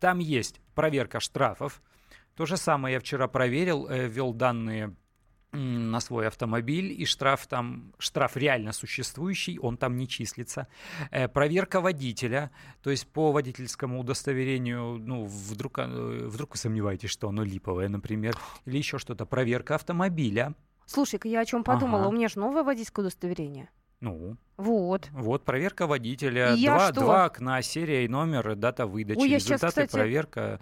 Там 0.00 0.18
есть 0.18 0.60
проверка 0.74 1.20
штрафов. 1.20 1.80
То 2.34 2.46
же 2.46 2.56
самое 2.56 2.94
я 2.94 3.00
вчера 3.00 3.28
проверил, 3.28 3.86
э, 3.88 4.08
ввел 4.08 4.32
данные 4.32 4.96
на 5.52 6.00
свой 6.00 6.26
автомобиль, 6.26 6.94
и 7.00 7.04
штраф 7.04 7.46
там, 7.46 7.92
штраф 7.98 8.36
реально 8.36 8.72
существующий, 8.72 9.58
он 9.58 9.76
там 9.76 9.96
не 9.96 10.06
числится. 10.08 10.68
Э, 11.10 11.28
проверка 11.28 11.80
водителя, 11.80 12.50
то 12.82 12.90
есть 12.90 13.06
по 13.06 13.32
водительскому 13.32 14.00
удостоверению, 14.00 14.98
ну, 14.98 15.24
вдруг, 15.24 15.78
э, 15.78 16.26
вдруг 16.26 16.52
вы 16.52 16.56
сомневаетесь, 16.56 17.10
что 17.10 17.28
оно 17.28 17.42
липовое, 17.42 17.88
например, 17.88 18.36
или 18.66 18.78
еще 18.78 18.98
что-то. 18.98 19.26
Проверка 19.26 19.74
автомобиля. 19.74 20.54
Слушай-ка, 20.86 21.28
я 21.28 21.40
о 21.40 21.44
чем 21.44 21.64
подумала, 21.64 22.02
ага. 22.02 22.08
у 22.10 22.12
меня 22.12 22.28
же 22.28 22.38
новое 22.38 22.62
водительское 22.62 23.04
удостоверение. 23.04 23.70
Ну. 24.00 24.36
Вот. 24.56 25.08
Вот 25.12 25.44
проверка 25.44 25.86
водителя. 25.86 26.56
два, 26.56 26.92
два 26.92 27.24
окна, 27.26 27.60
серия 27.62 28.04
и 28.04 28.08
номер, 28.08 28.54
дата 28.56 28.86
выдачи. 28.86 29.18
Ой, 29.18 29.28
Результаты 29.28 29.58
сейчас, 29.58 29.70
кстати... 29.70 29.92
проверка. 29.92 30.60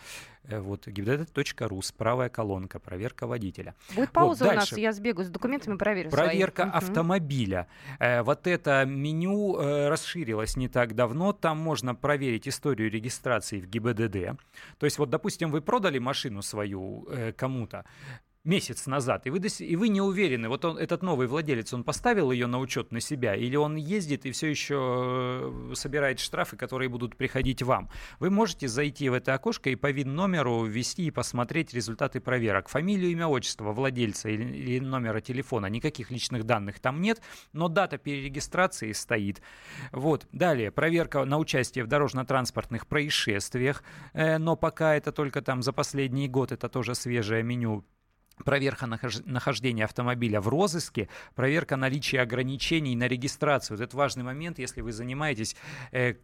Э, 0.48 0.60
вот 0.60 0.86
gibdata.ru, 0.86 1.94
правая 1.96 2.28
колонка, 2.28 2.78
проверка 2.78 3.26
водителя. 3.26 3.74
Будет 3.94 4.10
пауза 4.10 4.44
вот, 4.44 4.52
у 4.52 4.56
нас, 4.56 4.72
я 4.76 4.92
сбегаю 4.92 5.26
с 5.26 5.30
документами, 5.30 5.76
проверю 5.76 6.10
Проверка 6.10 6.62
свои. 6.62 6.74
автомобиля. 6.74 7.66
Э, 7.98 8.22
вот 8.22 8.46
это 8.46 8.84
меню 8.84 9.56
э, 9.58 9.88
расширилось 9.88 10.56
не 10.56 10.68
так 10.68 10.94
давно. 10.94 11.32
Там 11.32 11.58
можно 11.58 11.94
проверить 11.94 12.46
историю 12.46 12.90
регистрации 12.90 13.60
в 13.60 13.66
ГИБДД. 13.68 14.38
То 14.78 14.86
есть 14.86 14.98
вот, 14.98 15.10
допустим, 15.10 15.50
вы 15.50 15.60
продали 15.60 15.98
машину 15.98 16.42
свою 16.42 17.06
кому-то, 17.36 17.84
месяц 18.44 18.86
назад, 18.86 19.26
и 19.26 19.30
вы, 19.30 19.38
и 19.38 19.76
вы 19.76 19.88
не 19.88 20.02
уверены, 20.02 20.48
вот 20.48 20.64
он, 20.64 20.76
этот 20.76 21.02
новый 21.02 21.26
владелец, 21.26 21.72
он 21.72 21.82
поставил 21.82 22.30
ее 22.30 22.46
на 22.46 22.58
учет 22.58 22.92
на 22.92 23.00
себя, 23.00 23.34
или 23.34 23.56
он 23.56 23.76
ездит 23.76 24.26
и 24.26 24.30
все 24.32 24.48
еще 24.48 25.70
э, 25.70 25.74
собирает 25.74 26.20
штрафы, 26.20 26.56
которые 26.56 26.90
будут 26.90 27.16
приходить 27.16 27.62
вам. 27.62 27.88
Вы 28.20 28.28
можете 28.28 28.68
зайти 28.68 29.08
в 29.08 29.14
это 29.14 29.32
окошко 29.32 29.70
и 29.70 29.76
по 29.76 29.90
ВИН-номеру 29.90 30.64
ввести 30.64 31.06
и 31.06 31.10
посмотреть 31.10 31.72
результаты 31.72 32.20
проверок. 32.20 32.68
Фамилию, 32.68 33.12
имя, 33.12 33.26
отчество 33.26 33.72
владельца 33.72 34.28
или, 34.28 34.44
или 34.44 34.78
номера 34.78 35.20
телефона. 35.20 35.66
Никаких 35.66 36.10
личных 36.10 36.44
данных 36.44 36.80
там 36.80 37.00
нет, 37.00 37.22
но 37.52 37.68
дата 37.68 37.96
перерегистрации 37.96 38.92
стоит. 38.92 39.40
Вот. 39.90 40.28
Далее, 40.32 40.70
проверка 40.70 41.24
на 41.24 41.38
участие 41.38 41.84
в 41.84 41.88
дорожно-транспортных 41.88 42.86
происшествиях, 42.86 43.82
э, 44.12 44.36
но 44.36 44.54
пока 44.54 44.94
это 44.94 45.12
только 45.12 45.40
там 45.40 45.62
за 45.62 45.72
последний 45.72 46.28
год, 46.28 46.52
это 46.52 46.68
тоже 46.68 46.94
свежее 46.94 47.42
меню 47.42 47.84
проверка 48.44 48.86
нахождения 48.86 49.84
автомобиля 49.84 50.40
в 50.40 50.48
розыске, 50.48 51.08
проверка 51.34 51.76
наличия 51.76 52.20
ограничений 52.20 52.96
на 52.96 53.06
регистрацию. 53.06 53.76
Вот 53.76 53.84
это 53.84 53.96
важный 53.96 54.24
момент, 54.24 54.58
если 54.58 54.80
вы 54.80 54.92
занимаетесь 54.92 55.56
э, 55.92 56.14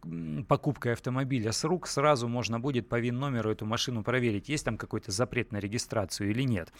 покупкой 0.47 0.93
автомобиля 0.93 1.51
с 1.51 1.63
рук, 1.63 1.87
сразу 1.87 2.27
можно 2.27 2.59
будет 2.59 2.89
по 2.89 2.99
ВИН-номеру 2.99 3.51
эту 3.51 3.65
машину 3.65 4.03
проверить, 4.03 4.49
есть 4.49 4.65
там 4.65 4.77
какой-то 4.77 5.11
запрет 5.11 5.51
на 5.51 5.57
регистрацию 5.57 6.31
или 6.31 6.43
нет. 6.43 6.73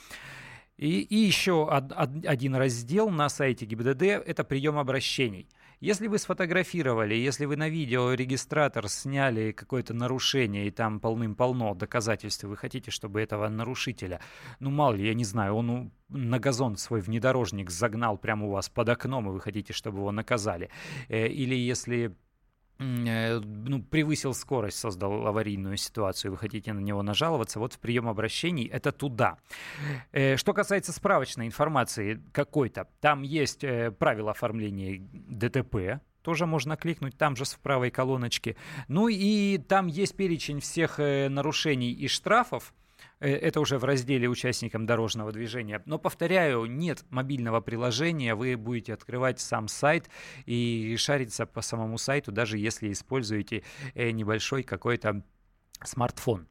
И, 0.78 1.02
и 1.02 1.16
еще 1.16 1.66
од, 1.66 1.92
од, 1.92 2.26
один 2.26 2.56
раздел 2.56 3.10
на 3.10 3.30
сайте 3.30 3.66
ГИБДД– 3.66 4.02
это 4.26 4.44
прием 4.44 4.78
обращений– 4.78 5.48
если 5.82 6.08
вы 6.08 6.20
сфотографировали, 6.20 7.16
если 7.16 7.46
вы 7.46 7.58
на 7.58 7.68
видеорегистратор 7.68 8.88
сняли 8.88 9.52
какое-то 9.52 9.96
нарушение, 9.96 10.68
и 10.68 10.72
там 10.72 11.00
полным-полно 11.00 11.74
доказательств, 11.74 12.44
вы 12.44 12.56
хотите, 12.56 12.92
чтобы 12.92 13.20
этого 13.20 13.50
нарушителя, 13.50 14.22
ну, 14.60 14.70
мало 14.70 14.94
ли, 14.94 15.08
я 15.08 15.16
не 15.16 15.26
знаю, 15.26 15.56
он 15.56 15.92
на 16.10 16.40
газон 16.40 16.78
свой 16.78 17.02
внедорожник 17.02 17.72
загнал 17.72 18.18
прямо 18.18 18.46
у 18.46 18.52
вас 18.52 18.70
под 18.70 18.90
окном, 18.90 19.28
и 19.28 19.32
вы 19.32 19.40
хотите, 19.40 19.74
чтобы 19.74 19.98
его 19.98 20.12
наказали. 20.12 20.70
Э, 21.10 21.28
или 21.28 21.56
если 21.56 22.16
ну, 22.82 23.84
превысил 23.84 24.34
скорость, 24.34 24.80
создал 24.80 25.28
аварийную 25.28 25.78
ситуацию, 25.78 26.32
вы 26.32 26.38
хотите 26.38 26.74
на 26.74 26.80
него 26.80 27.04
нажаловаться, 27.04 27.60
вот 27.60 27.74
в 27.74 27.80
прием 27.80 28.08
обращений 28.08 28.66
это 28.66 28.92
туда. 28.92 29.38
Э, 30.12 30.36
что 30.38 30.54
касается 30.54 30.92
справочной 30.92 31.46
информации 31.48 32.22
какой-то, 32.32 32.88
там 33.00 33.22
есть 33.22 33.64
э, 33.64 33.92
правила 33.92 34.32
оформления 34.32 35.00
ДТП, 35.12 36.02
тоже 36.24 36.46
можно 36.46 36.76
кликнуть 36.76 37.18
там 37.18 37.36
же 37.36 37.46
в 37.46 37.60
правой 37.60 37.90
колоночке. 37.90 38.56
Ну 38.88 39.08
и 39.08 39.58
там 39.58 39.88
есть 39.88 40.16
перечень 40.16 40.60
всех 40.60 41.00
нарушений 41.00 41.92
и 41.92 42.08
штрафов, 42.08 42.74
Э, 42.74 42.81
это 43.28 43.60
уже 43.60 43.78
в 43.78 43.84
разделе 43.84 44.28
участникам 44.28 44.86
дорожного 44.86 45.32
движения. 45.32 45.82
Но, 45.86 46.00
повторяю, 46.00 46.66
нет 46.66 47.06
мобильного 47.10 47.62
приложения, 47.62 48.36
вы 48.36 48.58
будете 48.58 48.94
открывать 48.94 49.40
сам 49.40 49.68
сайт 49.68 50.10
и 50.46 50.96
шариться 50.98 51.46
по 51.46 51.62
самому 51.62 51.98
сайту, 51.98 52.32
даже 52.32 52.58
если 52.58 52.92
используете 52.92 53.64
э, 53.94 54.12
небольшой 54.12 54.64
какой-то 54.64 55.24
смартфон. 55.84 56.48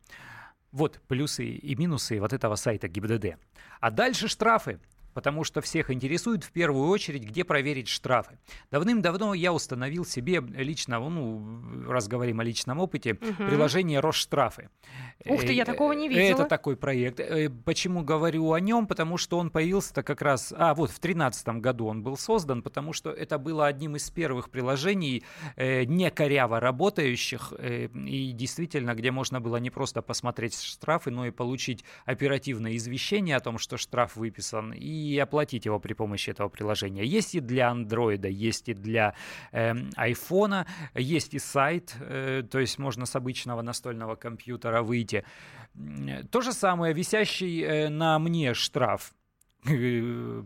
Вот 0.72 1.00
плюсы 1.08 1.44
и 1.46 1.74
минусы 1.74 2.20
вот 2.20 2.32
этого 2.32 2.54
сайта 2.54 2.88
ГИБДД. 2.88 3.36
А 3.80 3.90
дальше 3.90 4.28
штрафы 4.28 4.78
потому 5.14 5.44
что 5.44 5.60
всех 5.60 5.90
интересует 5.90 6.44
в 6.44 6.52
первую 6.52 6.88
очередь, 6.88 7.24
где 7.24 7.44
проверить 7.44 7.88
штрафы. 7.88 8.38
Давным-давно 8.70 9.34
я 9.34 9.52
установил 9.52 10.04
себе 10.04 10.40
лично, 10.40 11.00
ну, 11.00 11.88
раз 11.88 12.08
говорим 12.08 12.40
о 12.40 12.44
личном 12.44 12.78
опыте, 12.78 13.12
угу. 13.12 13.46
приложение 13.46 14.00
Росштрафы. 14.00 14.70
Ух 15.26 15.40
ты, 15.40 15.52
я 15.52 15.62
э, 15.62 15.66
такого 15.66 15.92
не 15.92 16.08
видела. 16.08 16.40
Это 16.40 16.44
такой 16.44 16.76
проект. 16.76 17.20
Э, 17.20 17.50
почему 17.50 18.02
говорю 18.02 18.52
о 18.52 18.60
нем? 18.60 18.86
Потому 18.86 19.16
что 19.16 19.38
он 19.38 19.50
появился-то 19.50 20.02
как 20.02 20.22
раз... 20.22 20.54
А, 20.56 20.74
вот, 20.74 20.90
в 20.90 21.00
2013 21.00 21.48
году 21.60 21.86
он 21.86 22.02
был 22.02 22.16
создан, 22.16 22.62
потому 22.62 22.92
что 22.92 23.10
это 23.10 23.38
было 23.38 23.66
одним 23.66 23.96
из 23.96 24.10
первых 24.10 24.50
приложений, 24.50 25.24
э, 25.56 25.84
не 25.84 26.10
коряво 26.10 26.60
работающих, 26.60 27.52
и 27.60 28.32
действительно, 28.32 28.94
где 28.94 29.10
можно 29.10 29.40
было 29.40 29.56
не 29.56 29.70
просто 29.70 30.02
посмотреть 30.02 30.60
штрафы, 30.60 31.10
но 31.10 31.26
и 31.26 31.30
получить 31.30 31.84
оперативное 32.04 32.76
извещение 32.76 33.36
о 33.36 33.40
том, 33.40 33.58
что 33.58 33.76
штраф 33.76 34.16
выписан, 34.16 34.72
и 34.72 34.99
и 35.00 35.18
оплатить 35.18 35.66
его 35.66 35.78
при 35.80 35.94
помощи 35.94 36.30
этого 36.30 36.48
приложения. 36.48 37.04
Есть 37.04 37.34
и 37.34 37.40
для 37.40 37.70
Android, 37.70 38.28
есть 38.28 38.68
и 38.68 38.74
для 38.74 39.14
э, 39.52 39.72
iPhone, 39.96 40.66
есть 40.94 41.34
и 41.34 41.38
сайт, 41.38 41.94
э, 42.00 42.42
то 42.50 42.58
есть 42.58 42.78
можно 42.78 43.06
с 43.06 43.16
обычного 43.16 43.62
настольного 43.62 44.16
компьютера 44.16 44.82
выйти. 44.82 45.24
То 46.30 46.40
же 46.40 46.52
самое, 46.52 46.92
висящий 46.94 47.62
э, 47.62 47.88
на 47.88 48.18
мне 48.18 48.54
штраф 48.54 49.12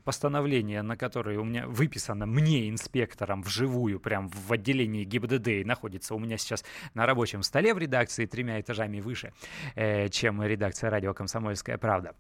постановление, 0.04 0.82
на 0.82 0.96
которое 0.96 1.38
у 1.38 1.44
меня 1.44 1.66
выписано 1.66 2.26
мне, 2.26 2.68
инспектором, 2.68 3.42
вживую, 3.42 4.00
прям 4.00 4.28
в 4.28 4.52
отделении 4.52 5.04
ГИБДД, 5.04 5.48
и 5.48 5.64
находится 5.64 6.14
у 6.14 6.18
меня 6.18 6.36
сейчас 6.36 6.64
на 6.94 7.06
рабочем 7.06 7.42
столе 7.42 7.74
в 7.74 7.78
редакции 7.78 8.26
тремя 8.26 8.60
этажами 8.60 9.00
выше, 9.00 9.32
э, 9.76 10.08
чем 10.08 10.42
редакция 10.42 10.90
радио 10.90 11.14
«Комсомольская 11.14 11.78
правда». 11.78 12.14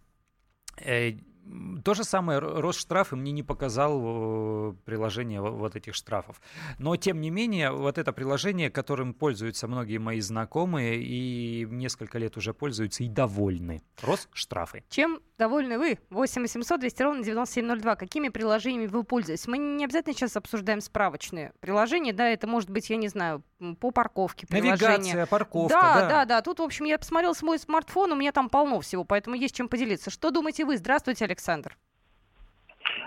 То 1.84 1.92
же 1.92 2.02
самое, 2.02 2.38
рост 2.38 2.80
штрафы 2.80 3.14
мне 3.14 3.30
не 3.30 3.42
показал 3.42 4.00
э, 4.02 4.74
приложение 4.86 5.42
вот 5.42 5.76
этих 5.76 5.94
штрафов. 5.94 6.40
Но, 6.78 6.96
тем 6.96 7.20
не 7.20 7.28
менее, 7.28 7.72
вот 7.72 7.98
это 7.98 8.14
приложение, 8.14 8.70
которым 8.70 9.12
пользуются 9.12 9.68
многие 9.68 9.98
мои 9.98 10.20
знакомые 10.20 11.02
и 11.02 11.66
несколько 11.70 12.18
лет 12.18 12.38
уже 12.38 12.54
пользуются 12.54 13.04
и 13.04 13.08
довольны. 13.08 13.82
Рост 14.00 14.30
штрафы. 14.32 14.82
Чем 14.88 15.20
довольны 15.36 15.78
вы? 15.78 15.98
8 16.08 16.40
800 16.40 16.80
200 16.80 17.02
ровно 17.02 17.22
9702. 17.22 17.96
Какими 17.96 18.30
приложениями 18.30 18.86
вы 18.86 19.04
пользуетесь? 19.04 19.46
Мы 19.46 19.58
не 19.58 19.84
обязательно 19.84 20.14
сейчас 20.14 20.38
обсуждаем 20.38 20.80
справочные 20.80 21.52
приложения, 21.60 22.14
да, 22.14 22.28
это 22.30 22.46
может 22.46 22.70
быть, 22.70 22.88
я 22.88 22.96
не 22.96 23.08
знаю, 23.08 23.42
по 23.80 23.90
парковке 23.90 24.46
приложение. 24.46 24.98
Навигация, 24.98 25.26
парковка, 25.26 25.74
да, 25.74 25.94
да. 25.94 26.08
Да, 26.08 26.24
да, 26.24 26.42
Тут, 26.42 26.60
в 26.60 26.62
общем, 26.62 26.86
я 26.86 26.98
посмотрел 26.98 27.34
свой 27.34 27.58
смартфон, 27.58 28.12
у 28.12 28.16
меня 28.16 28.32
там 28.32 28.48
полно 28.48 28.80
всего, 28.80 29.04
поэтому 29.04 29.36
есть 29.36 29.54
чем 29.54 29.68
поделиться. 29.68 30.10
Что 30.10 30.30
думаете 30.30 30.64
вы? 30.64 30.76
Здравствуйте, 30.76 31.24
Александр. 31.24 31.73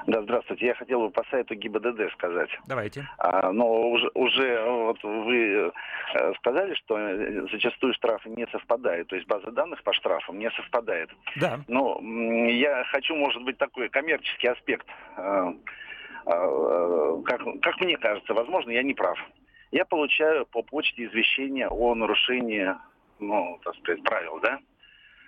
Да, 0.07 0.21
здравствуйте. 0.21 0.67
Я 0.67 0.73
хотел 0.73 1.01
бы 1.01 1.09
по 1.09 1.23
сайту 1.29 1.53
ГИБДД 1.53 2.13
сказать. 2.13 2.49
Давайте. 2.65 3.05
А, 3.17 3.51
но 3.51 3.89
уже, 3.89 4.09
уже 4.13 4.63
вот 4.63 5.03
вы 5.03 5.69
э, 6.13 6.33
сказали, 6.37 6.73
что 6.75 6.97
зачастую 7.51 7.93
штрафы 7.93 8.29
не 8.29 8.47
совпадают, 8.47 9.09
то 9.09 9.17
есть 9.17 9.27
база 9.27 9.51
данных 9.51 9.83
по 9.83 9.91
штрафам 9.91 10.39
не 10.39 10.49
совпадает. 10.51 11.09
Да. 11.35 11.59
Но 11.67 11.99
я 12.47 12.85
хочу, 12.85 13.15
может 13.15 13.43
быть, 13.43 13.57
такой 13.57 13.89
коммерческий 13.89 14.47
аспект. 14.47 14.87
Как, 16.25 17.41
как 17.61 17.81
мне 17.81 17.97
кажется, 17.97 18.33
возможно, 18.33 18.71
я 18.71 18.83
не 18.83 18.93
прав. 18.93 19.19
Я 19.71 19.83
получаю 19.83 20.45
по 20.45 20.61
почте 20.61 21.05
извещение 21.05 21.67
о 21.67 21.95
нарушении, 21.95 22.73
ну, 23.19 23.59
так 23.63 23.75
сказать, 23.75 24.03
правил, 24.03 24.39
да? 24.41 24.59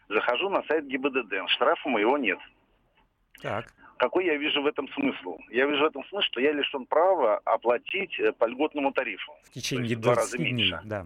Захожу 0.07 0.49
на 0.49 0.63
сайт 0.63 0.87
ГИБДД, 0.87 1.49
штрафа 1.49 1.89
моего 1.89 2.17
нет. 2.17 2.39
Так. 3.41 3.65
Какой 3.99 4.25
я 4.25 4.37
вижу 4.37 4.61
в 4.61 4.65
этом 4.65 4.87
смысл? 4.93 5.37
Я 5.49 5.65
вижу 5.65 5.83
в 5.83 5.87
этом 5.87 6.05
смысл, 6.05 6.25
что 6.25 6.39
я 6.39 6.53
лишен 6.53 6.85
права 6.85 7.41
оплатить 7.43 8.17
э, 8.17 8.31
по 8.31 8.45
льготному 8.45 8.93
тарифу. 8.93 9.33
В 9.43 9.49
течение 9.51 9.97
20 9.97 10.01
два 10.01 10.15
раза 10.15 10.37
дней, 10.37 10.53
меньше. 10.53 10.79
да. 10.85 11.05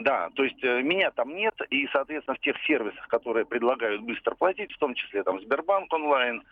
Да, 0.00 0.28
то 0.34 0.42
есть 0.42 0.62
э, 0.64 0.82
меня 0.82 1.12
там 1.12 1.34
нет, 1.34 1.54
и, 1.70 1.86
соответственно, 1.92 2.34
в 2.34 2.40
тех 2.40 2.56
сервисах, 2.66 3.06
которые 3.06 3.46
предлагают 3.46 4.02
быстро 4.02 4.34
платить, 4.34 4.72
в 4.72 4.78
том 4.78 4.94
числе 4.94 5.22
там 5.22 5.40
Сбербанк 5.40 5.92
онлайн, 5.92 6.42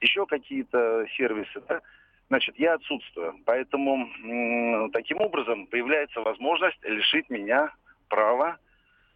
еще 0.00 0.24
какие-то 0.24 1.06
сервисы, 1.16 1.62
да, 1.68 1.82
значит, 2.28 2.58
я 2.58 2.74
отсутствую. 2.74 3.38
Поэтому 3.44 4.08
м- 4.24 4.90
таким 4.92 5.20
образом 5.20 5.66
появляется 5.66 6.22
возможность 6.22 6.82
лишить 6.84 7.28
меня 7.28 7.70
права 8.08 8.56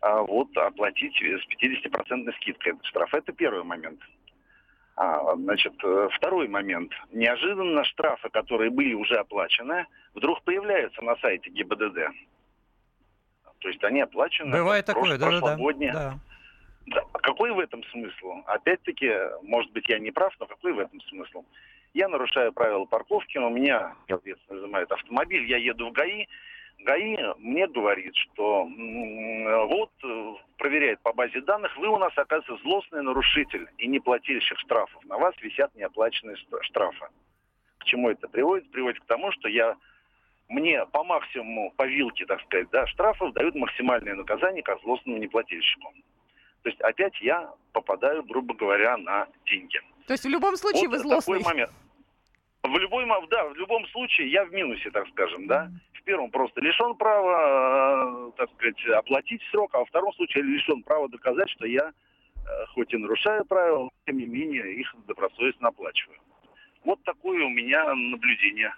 а, 0.03 0.21
вот 0.23 0.55
оплатить 0.59 1.17
с 1.17 1.47
50% 1.49 2.33
скидкой 2.37 2.75
штраф. 2.83 3.15
Это 3.15 3.33
первый 3.33 3.65
момент. 3.65 4.01
А, 4.97 5.37
значит, 5.37 5.75
э, 5.85 6.09
второй 6.15 6.49
момент. 6.49 6.91
Неожиданно 7.13 7.85
штрафы, 7.85 8.31
которые 8.31 8.71
были 8.71 8.95
уже 8.95 9.17
оплачены, 9.17 9.87
вдруг 10.15 10.43
появляются 10.43 11.03
на 11.03 11.17
сайте 11.17 11.51
ГИБДД. 11.51 11.99
То 13.59 13.69
есть 13.69 13.83
они 13.85 14.01
оплачены 14.01 14.53
Бывает 14.57 14.87
такое, 14.87 15.19
да. 15.19 15.41
Да, 15.41 15.57
да. 15.57 16.19
Да. 16.87 17.03
Какой 17.15 17.53
в 17.53 17.59
этом 17.59 17.83
смысл? 17.85 18.43
Опять-таки, 18.47 19.13
может 19.43 19.71
быть, 19.73 19.89
я 19.89 19.99
не 19.99 20.13
прав, 20.13 20.35
но 20.39 20.47
какой 20.47 20.73
в 20.73 20.79
этом 20.79 21.01
смысл? 21.03 21.45
Я 21.93 22.09
нарушаю 22.09 22.53
правила 22.53 22.85
парковки, 22.85 23.39
у 23.39 23.51
меня, 23.51 23.95
соответственно, 24.09 24.59
изымают 24.59 24.93
автомобиль, 24.93 25.47
я 25.47 25.57
еду 25.57 25.89
в 25.89 25.93
ГАИ, 25.93 26.27
ГАИ 26.87 27.17
мне 27.39 27.67
говорит, 27.67 28.15
что 28.15 28.65
вот 28.65 29.91
э, 30.05 30.35
проверяет 30.57 31.01
по 31.01 31.13
базе 31.13 31.41
данных, 31.41 31.77
вы 31.77 31.89
у 31.89 31.99
нас, 31.99 32.13
оказывается, 32.17 32.63
злостный 32.63 33.03
нарушитель 33.03 33.67
и 33.79 33.89
не 33.89 33.99
плательщик 33.99 34.57
штрафов. 34.61 35.05
На 35.05 35.19
вас 35.19 35.35
висят 35.41 35.75
неоплаченные 35.75 36.37
штрафы. 36.63 37.07
К 37.79 37.85
чему 37.85 38.09
это 38.09 38.29
приводит? 38.29 38.71
Приводит 38.71 39.01
к 39.01 39.07
тому, 39.07 39.33
что 39.33 39.49
я 39.49 39.77
мне 40.49 40.87
по 40.87 41.03
максимуму, 41.03 41.73
по 41.77 41.87
вилке, 41.87 42.25
так 42.25 42.41
сказать, 42.43 42.69
да, 42.71 42.87
штрафов 42.87 43.33
дают 43.33 43.57
максимальное 43.57 44.15
наказание 44.15 44.63
как 44.63 44.81
злостному 44.83 45.19
неплательщику. 45.19 45.93
То 46.63 46.69
есть 46.69 46.81
опять 46.83 47.21
я 47.21 47.51
попадаю, 47.73 48.23
грубо 48.23 48.55
говоря, 48.55 48.97
на 48.97 49.27
деньги. 49.47 49.81
То 50.07 50.13
есть 50.13 50.25
в 50.25 50.29
любом 50.29 50.57
случае 50.57 50.89
вот 50.89 50.99
вы 50.99 50.99
злостный. 50.99 51.39
такой 51.39 51.53
момент. 51.53 51.73
В 52.63 52.79
любой, 52.79 53.07
да, 53.29 53.45
в 53.45 53.57
любом 53.57 53.87
случае 53.89 54.31
я 54.31 54.45
в 54.45 54.53
минусе, 54.53 54.91
так 54.91 55.09
скажем, 55.09 55.49
да. 55.49 55.69
Первом 56.07 56.31
просто 56.31 56.61
лишен 56.61 56.95
права, 56.95 58.29
э, 58.29 58.31
так 58.37 58.49
сказать, 58.53 58.87
оплатить 58.97 59.43
срок, 59.51 59.75
а 59.75 59.81
во 59.81 59.85
втором 59.87 60.15
случае 60.15 60.45
лишен 60.45 60.85
права 60.85 61.09
доказать, 61.09 61.51
что 61.51 61.67
я, 61.67 61.91
э, 61.91 62.67
хоть 62.75 62.95
и 62.95 62.97
нарушаю 62.97 63.45
правила, 63.45 63.91
тем 64.07 64.19
не 64.19 64.27
менее 64.27 64.73
их 64.77 64.95
добросовестно 65.09 65.69
оплачиваю. 65.69 66.21
Вот 66.85 67.03
такое 67.03 67.45
у 67.45 67.49
меня 67.49 67.93
наблюдение. 67.93 68.73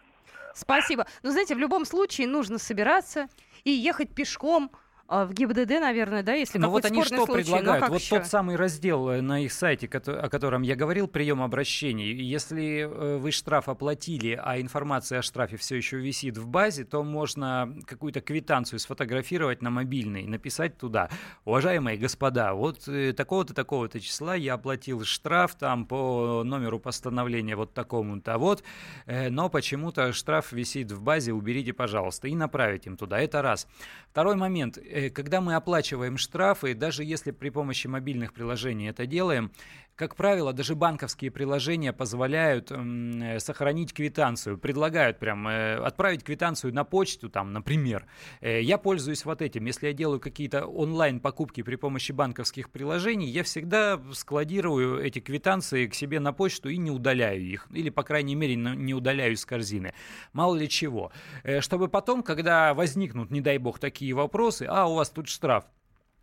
Спасибо. 0.55 1.07
Но 1.23 1.31
знаете, 1.31 1.55
в 1.55 1.59
любом 1.59 1.85
случае 1.85 2.29
нужно 2.29 2.57
собираться 2.57 3.29
и 3.63 3.73
ехать 3.73 4.15
пешком 4.15 4.71
в 5.09 5.33
ГИБДД, 5.33 5.81
наверное, 5.81 6.23
да, 6.23 6.35
если 6.35 6.59
Ну 6.59 6.69
вот 6.69 6.85
они 6.85 7.03
что 7.03 7.25
случай. 7.25 7.51
Ну, 7.51 7.57
а 7.57 7.59
предлагают? 7.59 7.89
вот 7.89 8.01
еще? 8.01 8.19
тот 8.19 8.27
самый 8.27 8.57
раздел 8.57 9.09
э, 9.09 9.23
на 9.23 9.43
их 9.43 9.53
сайте, 9.55 9.89
о 9.89 10.29
котором 10.29 10.61
я 10.61 10.77
говорил, 10.77 11.09
прием 11.09 11.41
обращений. 11.41 12.13
Если 12.13 12.81
э, 12.81 13.17
вы 13.17 13.31
штраф 13.31 13.71
оплатили, 13.71 14.39
а 14.43 14.61
информация 14.61 15.21
о 15.21 15.23
штрафе 15.23 15.57
все 15.57 15.77
еще 15.77 15.97
висит 15.97 16.37
в 16.37 16.47
базе, 16.47 16.85
то 16.85 17.03
можно 17.03 17.75
какую-то 17.87 18.21
квитанцию 18.21 18.79
сфотографировать 18.81 19.63
на 19.63 19.71
мобильный, 19.71 20.27
написать 20.27 20.77
туда. 20.77 21.09
Уважаемые 21.47 21.97
господа, 21.97 22.53
вот 22.53 22.87
э, 22.87 23.15
такого-то, 23.15 23.55
такого-то 23.55 24.01
числа 24.01 24.35
я 24.35 24.55
оплатил 24.55 25.05
штраф 25.05 25.55
там 25.55 25.87
по 25.87 26.43
номеру 26.45 26.79
постановления 26.81 27.57
вот 27.57 27.73
такому-то, 27.73 28.37
вот, 28.37 28.63
э, 29.07 29.31
но 29.31 29.49
почему-то 29.49 30.13
штраф 30.13 30.53
висит 30.53 30.93
в 30.93 31.01
базе, 31.01 31.33
уберите, 31.33 31.73
пожалуйста, 31.73 32.29
и 32.29 32.35
направить 32.35 32.87
им 32.87 32.99
туда. 32.99 33.19
Это 33.19 33.41
раз. 33.41 33.67
Второй 34.11 34.37
момент. 34.37 34.77
Э, 34.99 35.11
Когда 35.11 35.41
мы 35.41 35.55
оплачиваем 35.55 36.19
штрафы, 36.19 36.75
даже 36.75 37.05
если 37.05 37.31
при 37.31 37.51
помощи 37.51 37.87
мобильных 37.87 38.33
приложений 38.33 38.89
это 38.89 39.07
делаем, 39.07 39.53
как 39.99 40.15
правило, 40.15 40.53
даже 40.53 40.77
банковские 40.77 41.33
приложения 41.33 41.93
позволяют 41.93 42.71
э, 42.71 43.41
сохранить 43.41 43.93
квитанцию, 43.93 44.57
предлагают 44.57 45.19
прям 45.19 45.49
э, 45.49 45.75
отправить 45.75 46.23
квитанцию 46.23 46.73
на 46.73 46.85
почту, 46.85 47.29
там, 47.29 47.53
например. 47.53 48.07
Э, 48.41 48.63
Я 48.63 48.79
пользуюсь 48.79 49.25
вот 49.25 49.43
этим. 49.43 49.65
Если 49.65 49.89
я 49.89 49.93
делаю 49.93 50.21
какие-то 50.21 50.67
онлайн-покупки 50.67 51.63
при 51.63 51.75
помощи 51.75 52.13
банковских 52.13 52.71
приложений, 52.71 53.31
я 53.31 53.43
всегда 53.43 54.01
складирую 54.13 55.05
эти 55.05 55.19
квитанции 55.19 55.89
к 55.89 55.95
себе 55.95 56.21
на 56.21 56.33
почту 56.33 56.69
и 56.69 56.77
не 56.77 56.93
удаляю 56.93 57.43
их. 57.43 57.67
Или, 57.73 57.91
по 57.91 58.05
крайней 58.05 58.37
мере, 58.37 58.55
не 58.55 58.95
удаляю 58.95 59.33
из 59.33 59.45
корзины. 59.45 59.95
Мало 60.33 60.55
ли 60.55 60.69
чего. 60.69 61.11
Э, 61.43 61.61
Чтобы 61.61 61.89
потом, 61.89 62.23
когда 62.23 62.73
возникнут, 62.73 63.33
не 63.33 63.41
дай 63.41 63.59
бог, 63.59 63.81
такие 63.81 64.15
вопросы, 64.15 64.65
а, 64.71 64.87
у 64.87 64.95
вас 64.95 65.11
тут 65.11 65.27
штраф, 65.27 65.65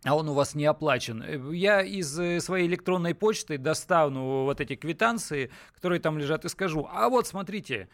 а 0.04 0.14
он 0.14 0.28
у 0.28 0.34
вас 0.34 0.54
не 0.54 0.64
оплачен. 0.66 1.22
Э, 1.22 1.54
Я 1.54 1.82
из 1.82 2.18
э, 2.18 2.40
своей 2.40 2.66
электронной 2.66 3.14
почты 3.14 3.58
достану 3.58 4.44
вот 4.44 4.60
эти 4.60 4.76
квитанции, 4.76 5.50
которые 5.74 6.00
там 6.00 6.18
лежат, 6.18 6.44
и 6.44 6.48
скажу, 6.48 6.88
а 6.92 7.08
вот 7.08 7.26
смотрите, 7.26 7.88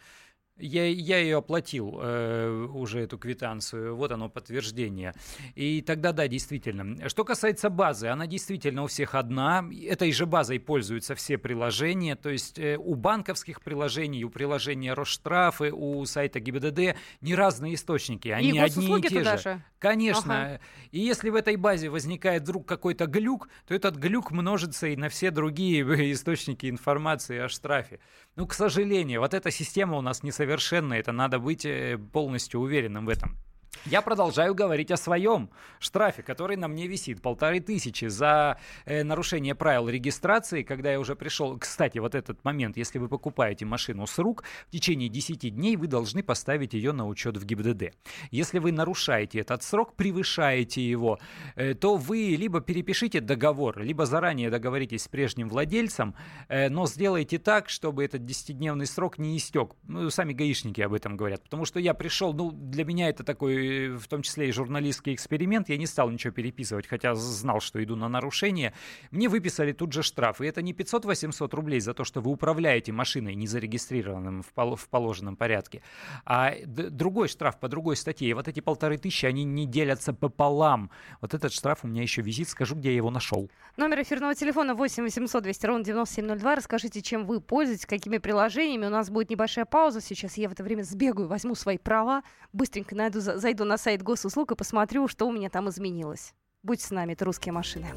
я, 0.57 0.87
я 0.87 1.17
ее 1.17 1.37
оплатил, 1.37 1.99
э, 2.01 2.67
уже 2.73 3.01
эту 3.01 3.17
квитанцию, 3.17 3.95
вот 3.95 4.11
оно 4.11 4.29
подтверждение. 4.29 5.13
И 5.55 5.81
тогда 5.81 6.11
да, 6.11 6.27
действительно. 6.27 7.09
Что 7.09 7.25
касается 7.25 7.69
базы, 7.69 8.07
она 8.07 8.27
действительно 8.27 8.83
у 8.83 8.87
всех 8.87 9.15
одна. 9.15 9.65
Этой 9.83 10.11
же 10.11 10.25
базой 10.25 10.59
пользуются 10.59 11.15
все 11.15 11.37
приложения, 11.37 12.15
то 12.15 12.29
есть 12.29 12.59
э, 12.59 12.77
у 12.77 12.93
банковских 12.95 13.61
приложений, 13.61 14.25
у 14.25 14.29
приложения 14.29 14.93
Росштрафы, 14.93 15.71
у 15.71 16.05
сайта 16.05 16.39
ГИБДД 16.39 16.97
не 17.21 17.35
разные 17.35 17.73
источники, 17.73 18.27
они 18.29 18.51
и 18.51 18.59
одни 18.59 18.99
и 18.99 19.01
те 19.01 19.23
же. 19.23 19.37
же. 19.37 19.61
Конечно. 19.79 20.45
Ага. 20.45 20.59
И 20.91 20.99
если 20.99 21.29
в 21.29 21.35
этой 21.35 21.55
базе 21.55 21.89
возникает 21.89 22.43
вдруг 22.43 22.65
какой-то 22.67 23.07
глюк, 23.07 23.49
то 23.67 23.73
этот 23.73 23.95
глюк 23.95 24.31
множится 24.31 24.87
и 24.87 24.95
на 24.95 25.09
все 25.09 25.31
другие 25.31 25.83
источники 26.13 26.69
информации 26.69 27.39
о 27.39 27.49
штрафе. 27.49 27.99
Ну, 28.35 28.47
к 28.47 28.53
сожалению, 28.53 29.21
вот 29.21 29.33
эта 29.33 29.51
система 29.51 29.97
у 29.97 30.01
нас 30.01 30.23
несовершенная, 30.23 30.99
это 30.99 31.11
надо 31.11 31.37
быть 31.37 31.65
э, 31.65 31.99
полностью 32.11 32.61
уверенным 32.61 33.05
в 33.05 33.09
этом. 33.09 33.37
Я 33.85 34.01
продолжаю 34.01 34.55
говорить 34.55 34.91
о 34.91 34.97
своем 34.97 35.49
штрафе, 35.79 36.23
который 36.23 36.55
на 36.55 36.69
мне 36.69 36.87
висит. 36.87 37.21
Полторы 37.21 37.59
тысячи 37.59 38.05
за 38.05 38.57
э, 38.85 39.03
нарушение 39.03 39.55
правил 39.55 39.89
регистрации, 39.89 40.63
когда 40.63 40.89
я 40.91 41.01
уже 41.01 41.17
пришел... 41.17 41.57
Кстати, 41.57 41.97
вот 41.97 42.15
этот 42.15 42.45
момент, 42.45 42.77
если 42.77 42.97
вы 42.97 43.09
покупаете 43.09 43.65
машину 43.65 44.07
с 44.07 44.17
рук, 44.19 44.45
в 44.69 44.71
течение 44.71 45.09
10 45.09 45.53
дней 45.53 45.75
вы 45.75 45.87
должны 45.87 46.23
поставить 46.23 46.73
ее 46.73 46.93
на 46.93 47.05
учет 47.05 47.35
в 47.35 47.45
ГИБДД. 47.45 47.93
Если 48.31 48.59
вы 48.59 48.71
нарушаете 48.71 49.39
этот 49.39 49.63
срок, 49.63 49.95
превышаете 49.95 50.81
его, 50.81 51.19
э, 51.55 51.73
то 51.73 51.97
вы 51.97 52.37
либо 52.39 52.61
перепишите 52.61 53.19
договор, 53.19 53.79
либо 53.79 54.05
заранее 54.05 54.49
договоритесь 54.49 55.03
с 55.03 55.07
прежним 55.09 55.49
владельцем, 55.49 56.15
э, 56.47 56.69
но 56.69 56.87
сделайте 56.87 57.37
так, 57.37 57.67
чтобы 57.67 58.05
этот 58.05 58.21
10-дневный 58.21 58.85
срок 58.85 59.17
не 59.17 59.35
истек. 59.35 59.75
Ну, 59.83 60.09
сами 60.09 60.31
гаишники 60.31 60.79
об 60.79 60.93
этом 60.93 61.17
говорят. 61.17 61.43
Потому 61.43 61.65
что 61.65 61.81
я 61.81 61.93
пришел, 61.93 62.31
ну, 62.33 62.51
для 62.51 62.85
меня 62.85 63.09
это 63.09 63.25
такой, 63.25 63.72
в 63.97 64.07
том 64.07 64.21
числе 64.21 64.49
и 64.49 64.51
журналистский 64.51 65.13
эксперимент, 65.13 65.69
я 65.69 65.77
не 65.77 65.85
стал 65.87 66.09
ничего 66.09 66.33
переписывать, 66.33 66.87
хотя 66.87 67.15
знал, 67.15 67.59
что 67.59 67.83
иду 67.83 67.95
на 67.95 68.09
нарушение. 68.09 68.73
Мне 69.11 69.29
выписали 69.29 69.71
тут 69.71 69.93
же 69.93 70.03
штраф, 70.03 70.41
и 70.41 70.45
это 70.45 70.61
не 70.61 70.73
500-800 70.73 71.55
рублей 71.55 71.79
за 71.79 71.93
то, 71.93 72.03
что 72.03 72.21
вы 72.21 72.31
управляете 72.31 72.91
машиной 72.91 73.35
незарегистрированным 73.35 74.41
в, 74.43 74.53
пол- 74.53 74.75
в 74.75 74.87
положенном 74.89 75.35
порядке, 75.35 75.81
а 76.25 76.53
другой 76.65 77.27
штраф 77.27 77.59
по 77.59 77.67
другой 77.67 77.95
статье. 77.95 78.29
И 78.29 78.33
вот 78.33 78.47
эти 78.47 78.59
полторы 78.59 78.97
тысячи, 78.97 79.25
они 79.25 79.43
не 79.43 79.65
делятся 79.65 80.13
пополам. 80.13 80.89
Вот 81.21 81.33
этот 81.33 81.51
штраф 81.53 81.79
у 81.83 81.87
меня 81.87 82.01
еще 82.01 82.21
висит, 82.21 82.49
скажу, 82.49 82.75
где 82.75 82.89
я 82.89 82.95
его 82.95 83.09
нашел. 83.11 83.49
Номер 83.77 84.01
эфирного 84.01 84.35
телефона 84.35 84.75
8 84.75 85.03
800 85.03 85.43
200 85.43 85.65
ровно 85.65 85.83
9702. 85.83 86.55
Расскажите, 86.55 87.01
чем 87.01 87.25
вы 87.25 87.41
пользуетесь, 87.41 87.85
какими 87.85 88.17
приложениями. 88.17 88.85
У 88.85 88.89
нас 88.89 89.09
будет 89.09 89.29
небольшая 89.29 89.65
пауза. 89.65 90.01
Сейчас 90.01 90.37
я 90.37 90.49
в 90.49 90.51
это 90.51 90.63
время 90.63 90.83
сбегаю, 90.83 91.27
возьму 91.27 91.55
свои 91.55 91.77
права, 91.77 92.21
быстренько 92.53 92.95
найду, 92.95 93.19
за- 93.19 93.37
зайду 93.63 93.65
на 93.65 93.77
сайт 93.77 94.03
госуслуг 94.03 94.51
и 94.51 94.55
посмотрю, 94.55 95.07
что 95.07 95.25
у 95.25 95.31
меня 95.31 95.49
там 95.49 95.69
изменилось. 95.69 96.33
Будьте 96.63 96.85
с 96.85 96.91
нами, 96.91 97.13
это 97.13 97.25
«Русские 97.25 97.53
машины». 97.53 97.87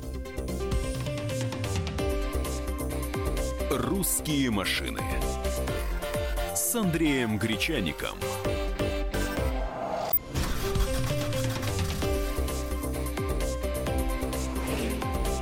«Русские 3.71 4.51
машины» 4.51 5.03
с 6.55 6.75
Андреем 6.75 7.39
Гречаником. 7.39 8.19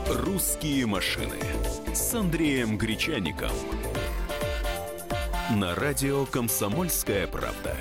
«Русские 0.09 0.87
машины» 0.87 1.39
с 1.95 2.15
Андреем 2.15 2.77
Гречаником. 2.79 3.53
На 5.51 5.75
радио 5.75 6.27
«Комсомольская 6.27 7.27
правда». 7.27 7.77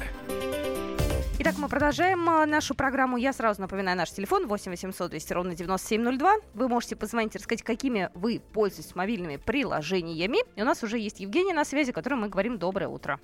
Итак, 1.40 1.56
мы 1.58 1.68
продолжаем 1.68 2.30
а, 2.30 2.46
нашу 2.46 2.76
программу. 2.76 3.18
Я 3.18 3.34
сразу 3.34 3.60
напоминаю 3.60 3.98
наш 3.98 4.12
телефон 4.12 4.48
8 4.48 4.72
800 4.72 5.10
200 5.10 5.34
ровно 5.34 5.56
9702. 5.56 6.34
Вы 6.54 6.68
можете 6.68 6.96
позвонить 6.96 7.36
и 7.36 7.40
рассказать, 7.40 7.64
какими 7.64 8.10
вы 8.14 8.40
пользуетесь 8.54 8.96
мобильными 8.96 9.38
приложениями. 9.38 10.38
И 10.56 10.62
у 10.62 10.66
нас 10.66 10.84
уже 10.84 11.00
есть 11.00 11.20
Евгения 11.20 11.54
на 11.54 11.66
связи, 11.66 11.92
которой 11.92 12.16
мы 12.16 12.30
говорим 12.30 12.60
«Доброе 12.60 12.88
утро». 12.88 13.20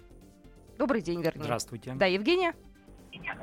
Добрый 0.77 1.01
день, 1.01 1.21
вернее. 1.21 1.43
Здравствуйте. 1.43 1.93
Да, 1.95 2.07
Евгения, 2.07 2.53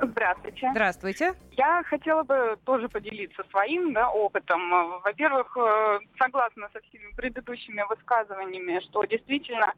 Здравствуйте. 0.00 0.70
здравствуйте. 0.70 1.34
Я 1.52 1.82
хотела 1.84 2.22
бы 2.22 2.56
тоже 2.64 2.88
поделиться 2.88 3.42
своим 3.50 3.92
да, 3.92 4.10
опытом. 4.10 4.72
Э, 4.72 5.00
Во-первых, 5.04 5.56
э, 5.56 5.98
согласна 6.18 6.68
со 6.72 6.80
всеми 6.80 7.12
предыдущими 7.16 7.82
высказываниями, 7.88 8.80
что 8.80 9.04
действительно 9.04 9.72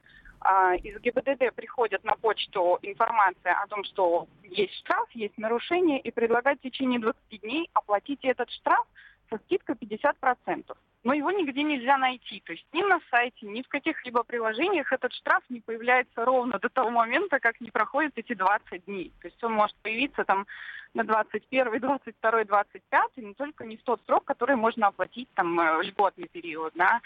из 0.82 1.00
ГИБДД 1.00 1.54
приходит 1.54 2.04
на 2.04 2.14
почту 2.14 2.78
информация 2.82 3.54
о 3.54 3.66
том, 3.66 3.84
что 3.84 4.28
есть 4.44 4.74
штраф, 4.78 5.08
есть 5.12 5.36
нарушение, 5.36 6.00
и 6.00 6.10
предлагают 6.10 6.60
в 6.60 6.62
течение 6.62 7.00
20 7.00 7.40
дней 7.40 7.68
оплатить 7.72 8.24
этот 8.24 8.50
штраф 8.50 8.86
со 9.30 9.38
скидкой 9.38 9.74
50%. 9.76 10.76
Но 11.04 11.14
его 11.14 11.30
нигде 11.30 11.62
нельзя 11.62 11.96
найти. 11.96 12.42
То 12.44 12.52
есть 12.52 12.66
ни 12.72 12.82
на 12.82 13.00
сайте, 13.10 13.46
ни 13.46 13.62
в 13.62 13.68
каких-либо 13.68 14.24
приложениях 14.24 14.92
этот 14.92 15.12
штраф 15.12 15.42
не 15.48 15.60
появляется 15.60 16.24
ровно 16.24 16.58
до 16.58 16.68
того 16.68 16.90
момента, 16.90 17.38
как 17.38 17.60
не 17.60 17.70
проходят 17.70 18.12
эти 18.16 18.34
20 18.34 18.84
дней. 18.86 19.12
То 19.20 19.28
есть 19.28 19.42
он 19.44 19.52
может 19.52 19.76
появиться 19.76 20.24
там 20.24 20.46
на 20.94 21.04
21, 21.04 21.78
22, 21.78 22.44
25, 22.44 23.02
но 23.16 23.34
только 23.34 23.64
не 23.64 23.76
в 23.76 23.82
тот 23.82 24.00
срок, 24.06 24.24
который 24.24 24.56
можно 24.56 24.88
оплатить 24.88 25.28
там 25.34 25.58
э, 25.60 25.82
льготный 25.82 26.28
период. 26.28 26.72
Да. 26.74 27.00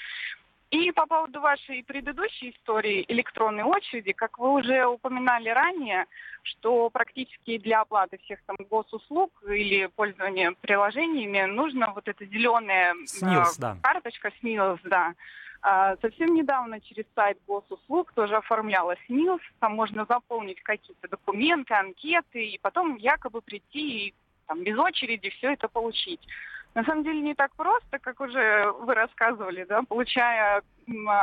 И 0.73 0.91
по 0.91 1.07
поводу 1.07 1.39
вашей 1.43 1.85
предыдущей 1.85 2.49
истории 2.49 3.05
электронной 3.07 3.63
очереди, 3.63 4.13
как 4.13 4.39
вы 4.39 4.55
уже 4.55 4.87
упоминали 4.87 5.51
ранее, 5.51 6.07
что 6.43 6.89
практически 6.89 7.59
для 7.59 7.83
оплаты 7.83 8.19
всех 8.25 8.41
там 8.47 8.57
госуслуг 8.71 9.31
или 9.47 9.91
пользования 9.95 10.55
приложениями 10.63 11.43
нужно 11.43 11.93
вот 11.95 12.09
эта 12.09 12.25
зеленая 12.25 12.95
СНИЛС, 13.05 13.59
да. 13.59 13.77
карточка 13.83 14.33
СНИЛС, 14.41 14.81
да. 14.85 15.13
А, 15.61 15.97
Совсем 16.01 16.35
недавно 16.35 16.81
через 16.81 17.05
сайт 17.15 17.37
госуслуг 17.47 18.11
тоже 18.13 18.37
оформляла 18.37 18.97
СНИЛС, 19.09 19.43
там 19.61 19.75
можно 19.75 20.07
заполнить 20.09 20.63
какие-то 20.63 21.07
документы, 21.07 21.75
анкеты, 21.75 22.47
и 22.47 22.59
потом 22.59 22.97
якобы 22.97 23.43
прийти 23.43 24.09
и 24.09 24.15
там, 24.47 24.65
без 24.65 24.79
очереди 24.79 25.29
все 25.29 25.53
это 25.53 25.69
получить. 25.69 26.21
На 26.75 26.85
самом 26.85 27.05
деле 27.05 27.21
не 27.21 27.35
так 27.35 27.55
просто, 27.55 27.99
как 27.99 28.21
уже 28.21 28.73
вы 28.81 28.95
рассказывали, 28.95 29.65
да, 29.65 29.83
получая 29.83 30.63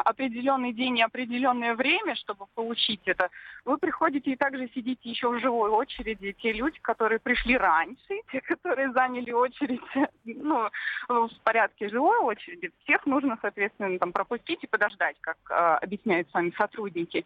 определенный 0.03 0.73
день 0.73 0.97
и 0.97 1.03
определенное 1.03 1.75
время, 1.75 2.15
чтобы 2.15 2.45
получить 2.55 3.01
это, 3.05 3.29
вы 3.65 3.77
приходите 3.77 4.31
и 4.31 4.35
также 4.35 4.69
сидите 4.73 5.09
еще 5.09 5.29
в 5.29 5.39
живой 5.39 5.69
очереди. 5.69 6.35
Те 6.41 6.53
люди, 6.53 6.79
которые 6.81 7.19
пришли 7.19 7.57
раньше, 7.57 8.21
те, 8.31 8.41
которые 8.41 8.91
заняли 8.91 9.31
очередь 9.31 9.81
ну, 10.25 10.69
в 11.07 11.29
порядке 11.43 11.89
живой 11.89 12.17
очереди, 12.19 12.71
всех 12.83 13.05
нужно, 13.05 13.37
соответственно, 13.41 13.99
там, 13.99 14.11
пропустить 14.11 14.63
и 14.63 14.67
подождать, 14.67 15.15
как 15.21 15.37
э, 15.49 15.53
объясняют 15.53 16.29
сами 16.31 16.53
сотрудники. 16.57 17.25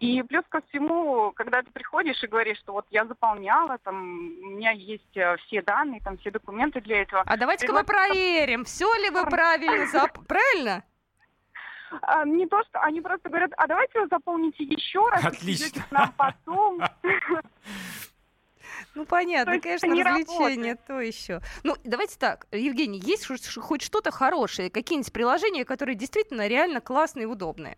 И 0.00 0.22
плюс 0.22 0.44
ко 0.48 0.62
всему, 0.68 1.32
когда 1.32 1.62
ты 1.62 1.70
приходишь 1.70 2.22
и 2.22 2.26
говоришь, 2.26 2.58
что 2.58 2.72
вот 2.72 2.86
я 2.90 3.04
заполняла, 3.06 3.78
там, 3.78 3.96
у 3.96 4.50
меня 4.50 4.70
есть 4.70 5.16
э, 5.16 5.36
все 5.46 5.62
данные, 5.62 6.00
там, 6.00 6.18
все 6.18 6.30
документы 6.30 6.80
для 6.80 7.02
этого. 7.02 7.22
А 7.26 7.36
давайте-ка 7.36 7.72
мы 7.72 7.84
проверим, 7.84 8.64
все 8.64 8.92
ли 8.94 9.10
вы 9.10 9.24
правильно, 9.24 9.86
правильно? 10.28 10.84
А, 12.02 12.24
не 12.24 12.46
то, 12.46 12.62
что 12.64 12.80
они 12.80 13.00
просто 13.00 13.28
говорят, 13.28 13.50
а 13.56 13.66
давайте 13.66 14.00
вы 14.00 14.06
заполните 14.08 14.64
еще 14.64 15.06
раз. 15.08 15.24
Отлично. 15.24 15.82
К 15.82 15.90
нам 15.90 16.14
потом. 16.16 16.80
Ну, 18.94 19.04
понятно, 19.04 19.52
есть 19.52 19.62
конечно, 19.62 19.88
развлечение 19.88 20.74
то 20.74 21.00
еще. 21.00 21.40
Ну, 21.62 21.76
давайте 21.84 22.18
так, 22.18 22.46
Евгений, 22.50 22.98
есть 22.98 23.26
хоть 23.26 23.82
что-то 23.82 24.10
хорошее, 24.10 24.70
какие-нибудь 24.70 25.12
приложения, 25.12 25.64
которые 25.64 25.94
действительно 25.94 26.48
реально 26.48 26.80
классные 26.80 27.24
и 27.24 27.26
удобные? 27.26 27.76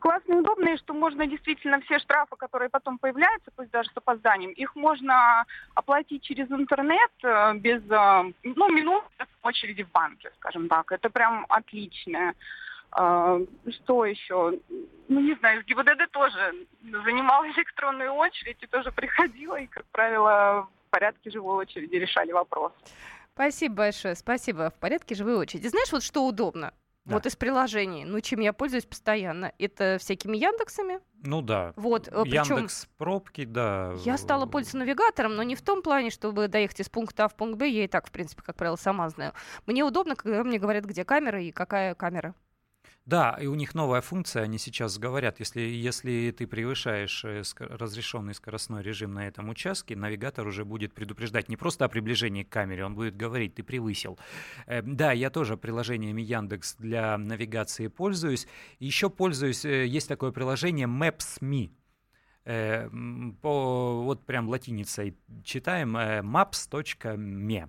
Классно 0.00 0.34
и 0.34 0.36
удобно, 0.36 0.76
что 0.78 0.94
можно 0.94 1.26
действительно 1.26 1.80
все 1.82 1.98
штрафы, 1.98 2.36
которые 2.36 2.68
потом 2.68 2.98
появляются, 2.98 3.50
пусть 3.54 3.70
даже 3.70 3.90
с 3.90 3.96
опозданием, 3.96 4.50
их 4.50 4.74
можно 4.76 5.44
оплатить 5.74 6.22
через 6.22 6.50
интернет 6.50 7.10
э, 7.22 7.54
без, 7.54 7.82
э, 7.90 8.32
ну, 8.42 8.68
минут 8.68 9.04
в 9.18 9.46
очереди 9.46 9.84
в 9.84 9.90
банке, 9.90 10.30
скажем 10.36 10.68
так. 10.68 10.92
Это 10.92 11.08
прям 11.10 11.46
отлично. 11.48 12.34
А, 12.90 13.38
Что 13.70 14.04
еще? 14.04 14.58
Ну, 15.08 15.20
не 15.20 15.34
знаю, 15.34 15.62
в 15.62 15.66
ГИБДД 15.66 16.10
тоже 16.10 16.66
занимала 16.82 17.46
электронную 17.46 18.12
очередь 18.12 18.56
и 18.60 18.66
тоже 18.66 18.90
приходила, 18.90 19.56
и, 19.56 19.66
как 19.66 19.84
правило, 19.86 20.68
в 20.86 20.90
порядке 20.90 21.30
живой 21.30 21.58
очереди 21.58 21.94
решали 21.96 22.32
вопрос. 22.32 22.72
Спасибо 23.34 23.74
большое, 23.74 24.14
спасибо. 24.14 24.70
В 24.70 24.78
порядке 24.80 25.14
живой 25.14 25.36
очереди. 25.36 25.68
Знаешь, 25.68 25.92
вот 25.92 26.02
что 26.02 26.26
удобно? 26.26 26.72
Да. 27.06 27.14
Вот 27.14 27.26
из 27.26 27.36
приложений, 27.36 28.04
ну, 28.04 28.20
чем 28.20 28.40
я 28.40 28.52
пользуюсь 28.52 28.84
постоянно, 28.84 29.52
это 29.58 29.96
всякими 30.00 30.36
Яндексами. 30.36 30.98
Ну 31.22 31.40
да. 31.40 31.72
Вот, 31.76 32.08
э, 32.08 32.22
причем 32.24 32.56
Яндекс 32.56 32.88
пробки, 32.98 33.44
да. 33.44 33.92
я 34.04 34.16
стала 34.16 34.46
пользоваться 34.46 34.78
навигатором, 34.78 35.36
но 35.36 35.44
не 35.44 35.54
в 35.54 35.62
том 35.62 35.82
плане, 35.82 36.10
чтобы 36.10 36.48
доехать 36.48 36.80
из 36.80 36.88
пункта 36.88 37.26
А 37.26 37.28
в 37.28 37.36
пункт 37.36 37.58
Б, 37.58 37.68
я 37.68 37.84
и 37.84 37.88
так, 37.88 38.08
в 38.08 38.10
принципе, 38.10 38.42
как 38.42 38.56
правило, 38.56 38.74
сама 38.74 39.08
знаю. 39.08 39.34
Мне 39.66 39.84
удобно, 39.84 40.16
когда 40.16 40.42
мне 40.42 40.58
говорят, 40.58 40.84
где 40.84 41.04
камера 41.04 41.40
и 41.40 41.52
какая 41.52 41.94
камера. 41.94 42.34
Да, 43.06 43.38
и 43.40 43.46
у 43.46 43.54
них 43.54 43.76
новая 43.76 44.00
функция, 44.00 44.42
они 44.42 44.58
сейчас 44.58 44.98
говорят, 44.98 45.38
если, 45.38 45.60
если 45.60 46.34
ты 46.36 46.48
превышаешь 46.48 47.24
э, 47.24 47.42
разрешенный 47.60 48.34
скоростной 48.34 48.82
режим 48.82 49.14
на 49.14 49.28
этом 49.28 49.48
участке, 49.48 49.94
навигатор 49.94 50.44
уже 50.44 50.64
будет 50.64 50.92
предупреждать 50.92 51.48
не 51.48 51.56
просто 51.56 51.84
о 51.84 51.88
приближении 51.88 52.42
к 52.42 52.48
камере, 52.48 52.84
он 52.84 52.96
будет 52.96 53.16
говорить, 53.16 53.54
ты 53.54 53.62
превысил. 53.62 54.18
Э, 54.66 54.82
Да, 54.82 55.12
я 55.12 55.30
тоже 55.30 55.56
приложениями 55.56 56.20
Яндекс 56.20 56.74
для 56.80 57.16
навигации 57.16 57.86
пользуюсь. 57.86 58.48
Еще 58.80 59.08
пользуюсь, 59.08 59.64
э, 59.64 59.86
есть 59.86 60.08
такое 60.08 60.32
приложение 60.32 60.88
Maps.me. 60.88 61.70
По, 63.40 64.02
вот 64.04 64.24
прям 64.24 64.48
латиницей 64.48 65.16
читаем 65.44 65.96
maps.me. 65.96 67.68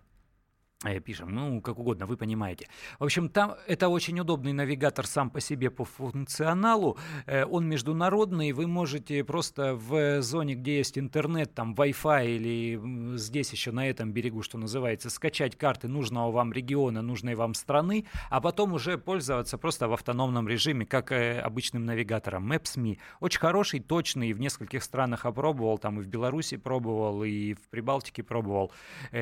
Э, 0.86 1.00
Пишем, 1.00 1.34
ну, 1.34 1.60
как 1.60 1.80
угодно, 1.80 2.06
вы 2.06 2.18
понимаете. 2.18 2.68
В 3.00 3.04
общем, 3.04 3.30
там 3.30 3.56
это 3.66 3.90
очень 3.90 4.20
удобный 4.20 4.54
навигатор 4.54 5.08
сам 5.08 5.32
по 5.32 5.42
себе 5.42 5.72
по 5.72 5.86
функционалу. 5.86 7.00
Э, 7.26 7.46
Он 7.46 7.68
международный, 7.68 8.52
вы 8.52 8.68
можете 8.68 9.24
просто 9.24 9.74
в 9.74 10.22
зоне, 10.22 10.54
где 10.54 10.78
есть 10.78 11.00
интернет, 11.00 11.56
там 11.56 11.74
Wi-Fi 11.74 12.28
или 12.28 13.18
здесь 13.18 13.52
еще 13.54 13.72
на 13.72 13.90
этом 13.90 14.12
берегу, 14.12 14.44
что 14.44 14.60
называется, 14.60 15.10
скачать 15.10 15.58
карты 15.58 15.88
нужного 15.88 16.32
вам 16.32 16.54
региона, 16.54 17.02
нужной 17.02 17.34
вам 17.34 17.56
страны, 17.56 18.06
а 18.30 18.40
потом 18.40 18.74
уже 18.74 19.00
пользоваться 19.00 19.58
просто 19.58 19.88
в 19.88 19.94
автономном 19.94 20.48
режиме, 20.48 20.86
как 20.86 21.12
э, 21.12 21.40
обычным 21.40 21.86
навигатором. 21.86 22.52
Maps.me 22.52 23.00
очень 23.20 23.40
хороший, 23.40 23.80
точный, 23.80 24.32
в 24.32 24.40
нескольких 24.40 24.84
странах 24.84 25.26
опробовал, 25.26 25.80
там 25.80 26.00
и 26.00 26.04
в 26.04 26.08
Беларуси 26.08 26.58
пробовал, 26.58 27.24
и 27.24 27.56
в 27.56 27.68
Прибалтике 27.70 28.22
пробовал. 28.22 28.72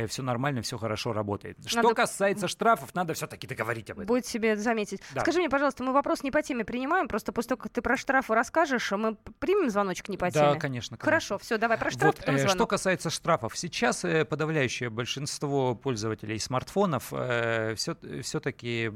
все 0.08 0.22
нормально, 0.22 0.62
все 0.62 0.78
хорошо 0.78 1.14
работает. 1.14 1.45
Что 1.66 1.82
Надо- 1.82 1.96
касается 1.96 2.48
штрафов, 2.48 2.94
надо 2.96 3.14
все-таки 3.14 3.48
договорить 3.48 3.90
об 3.92 4.00
этом. 4.00 4.08
Будет 4.08 4.26
себе 4.26 4.56
заметить. 4.58 5.02
Да. 5.14 5.22
Скажи 5.22 5.40
мне, 5.40 5.50
пожалуйста, 5.50 5.84
мы 5.84 5.94
вопрос 5.94 6.24
не 6.24 6.32
по 6.32 6.42
теме 6.42 6.66
принимаем, 6.66 7.08
просто 7.08 7.32
после 7.32 7.50
того, 7.50 7.62
как 7.64 7.72
ты 7.72 7.82
про 7.82 7.98
штрафы 7.98 8.34
расскажешь, 8.34 8.92
мы 8.92 9.16
примем 9.40 9.70
звоночек 9.70 10.10
не 10.10 10.18
по 10.18 10.32
Да, 10.32 10.32
теме? 10.50 10.60
конечно. 10.60 10.98
конечно. 10.98 10.98
Хорошо, 11.00 11.38
все, 11.38 11.58
давай 11.58 11.78
про 11.78 11.90
штраф, 11.92 12.08
Вот, 12.08 12.18
потом 12.18 12.36
э, 12.36 12.40
звонок. 12.40 12.56
что 12.56 12.68
касается 12.68 13.10
штрафов, 13.10 13.58
сейчас 13.58 14.04
э, 14.06 14.26
подавляющее 14.26 14.90
большинство 14.90 15.76
пользователей 15.76 16.40
смартфонов 16.40 17.12
все-таки 17.76 18.92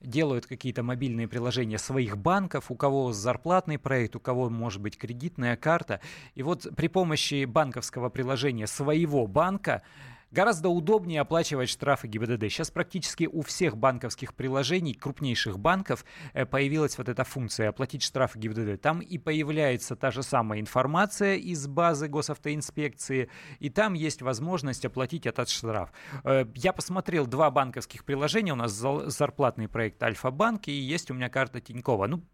делают 0.00 0.46
какие-то 0.46 0.82
мобильные 0.82 1.26
приложения 1.28 1.78
своих 1.78 2.18
банков, 2.18 2.70
у 2.70 2.74
кого 2.74 3.12
зарплатный 3.12 3.78
проект, 3.78 4.16
у 4.16 4.20
кого 4.20 4.50
может 4.50 4.82
быть 4.82 4.98
кредитная 4.98 5.56
карта. 5.56 6.00
И 6.34 6.42
вот 6.42 6.66
при 6.76 6.88
помощи 6.88 7.44
банковского 7.46 8.10
приложения 8.10 8.66
своего 8.66 9.26
банка 9.26 9.82
Гораздо 10.34 10.68
удобнее 10.68 11.20
оплачивать 11.20 11.68
штрафы 11.68 12.08
ГИБДД. 12.08 12.50
Сейчас 12.50 12.68
практически 12.68 13.28
у 13.32 13.42
всех 13.42 13.76
банковских 13.76 14.34
приложений, 14.34 14.94
крупнейших 14.94 15.60
банков, 15.60 16.04
э, 16.32 16.44
появилась 16.44 16.98
вот 16.98 17.08
эта 17.08 17.22
функция 17.22 17.68
оплатить 17.68 18.02
штрафы 18.02 18.40
ГИБДД. 18.40 18.82
Там 18.82 18.98
и 18.98 19.16
появляется 19.18 19.94
та 19.94 20.10
же 20.10 20.24
самая 20.24 20.58
информация 20.58 21.36
из 21.36 21.68
базы 21.68 22.08
госавтоинспекции, 22.08 23.30
и 23.60 23.70
там 23.70 23.94
есть 23.94 24.22
возможность 24.22 24.84
оплатить 24.84 25.24
этот 25.24 25.48
штраф. 25.48 25.92
Э, 26.24 26.44
Я 26.56 26.72
посмотрел 26.72 27.28
два 27.28 27.52
банковских 27.52 28.04
приложения. 28.04 28.54
У 28.54 28.56
нас 28.56 28.72
зарплатный 28.72 29.68
проект 29.68 30.02
Альфа-банк, 30.02 30.66
и 30.66 30.72
есть 30.72 31.12
у 31.12 31.14
меня 31.14 31.28
карта 31.28 31.60
Тинькова. 31.60 32.08
Ну, 32.08 32.24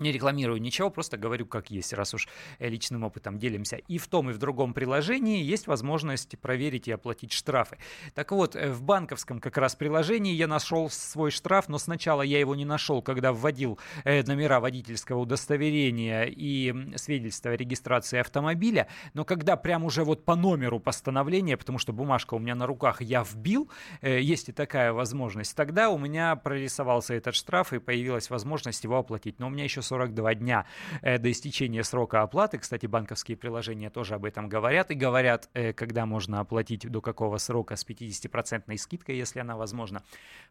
не 0.00 0.12
рекламирую 0.12 0.60
ничего, 0.60 0.90
просто 0.90 1.16
говорю, 1.16 1.46
как 1.46 1.70
есть, 1.70 1.92
раз 1.92 2.14
уж 2.14 2.28
э, 2.58 2.68
личным 2.68 3.04
опытом 3.04 3.38
делимся. 3.38 3.76
И 3.76 3.98
в 3.98 4.08
том, 4.08 4.30
и 4.30 4.32
в 4.32 4.38
другом 4.38 4.74
приложении 4.74 5.42
есть 5.42 5.66
возможность 5.66 6.38
проверить 6.38 6.88
и 6.88 6.92
оплатить 6.92 7.32
штрафы. 7.32 7.78
Так 8.14 8.32
вот, 8.32 8.56
э, 8.56 8.70
в 8.70 8.82
банковском 8.82 9.40
как 9.40 9.56
раз 9.58 9.76
приложении 9.76 10.32
я 10.32 10.46
нашел 10.46 10.90
свой 10.90 11.30
штраф, 11.30 11.68
но 11.68 11.78
сначала 11.78 12.22
я 12.22 12.38
его 12.38 12.54
не 12.54 12.64
нашел, 12.64 13.02
когда 13.02 13.32
вводил 13.32 13.78
э, 14.04 14.22
номера 14.22 14.60
водительского 14.60 15.18
удостоверения 15.20 16.24
и 16.24 16.70
м, 16.70 16.96
свидетельство 16.96 17.52
о 17.52 17.56
регистрации 17.56 18.18
автомобиля, 18.18 18.88
но 19.14 19.24
когда 19.24 19.56
прям 19.56 19.84
уже 19.84 20.04
вот 20.04 20.24
по 20.24 20.34
номеру 20.34 20.80
постановления, 20.80 21.56
потому 21.56 21.78
что 21.78 21.92
бумажка 21.92 22.34
у 22.34 22.38
меня 22.38 22.54
на 22.54 22.66
руках, 22.66 23.02
я 23.02 23.22
вбил, 23.22 23.70
есть 24.02 24.48
и 24.48 24.52
такая 24.52 24.92
возможность, 24.92 25.54
тогда 25.54 25.90
у 25.90 25.98
меня 25.98 26.36
прорисовался 26.36 27.14
этот 27.14 27.34
штраф 27.34 27.72
и 27.72 27.78
появилась 27.78 28.30
возможность 28.30 28.84
его 28.84 28.98
оплатить. 28.98 29.38
Но 29.38 29.46
у 29.46 29.50
меня 29.50 29.64
еще 29.64 29.82
42 29.90 30.34
дня 30.34 30.66
э, 31.02 31.18
до 31.18 31.30
истечения 31.30 31.82
срока 31.82 32.22
оплаты. 32.22 32.58
Кстати, 32.58 32.86
банковские 32.86 33.36
приложения 33.36 33.90
тоже 33.90 34.14
об 34.14 34.24
этом 34.24 34.48
говорят. 34.48 34.90
И 34.90 34.94
говорят, 34.94 35.50
э, 35.54 35.72
когда 35.72 36.06
можно 36.06 36.40
оплатить, 36.40 36.88
до 36.88 37.00
какого 37.00 37.38
срока 37.38 37.74
с 37.74 37.84
50% 37.84 38.76
скидкой, 38.76 39.16
если 39.16 39.40
она 39.40 39.56
возможна. 39.56 40.02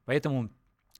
Поэтому 0.05 0.49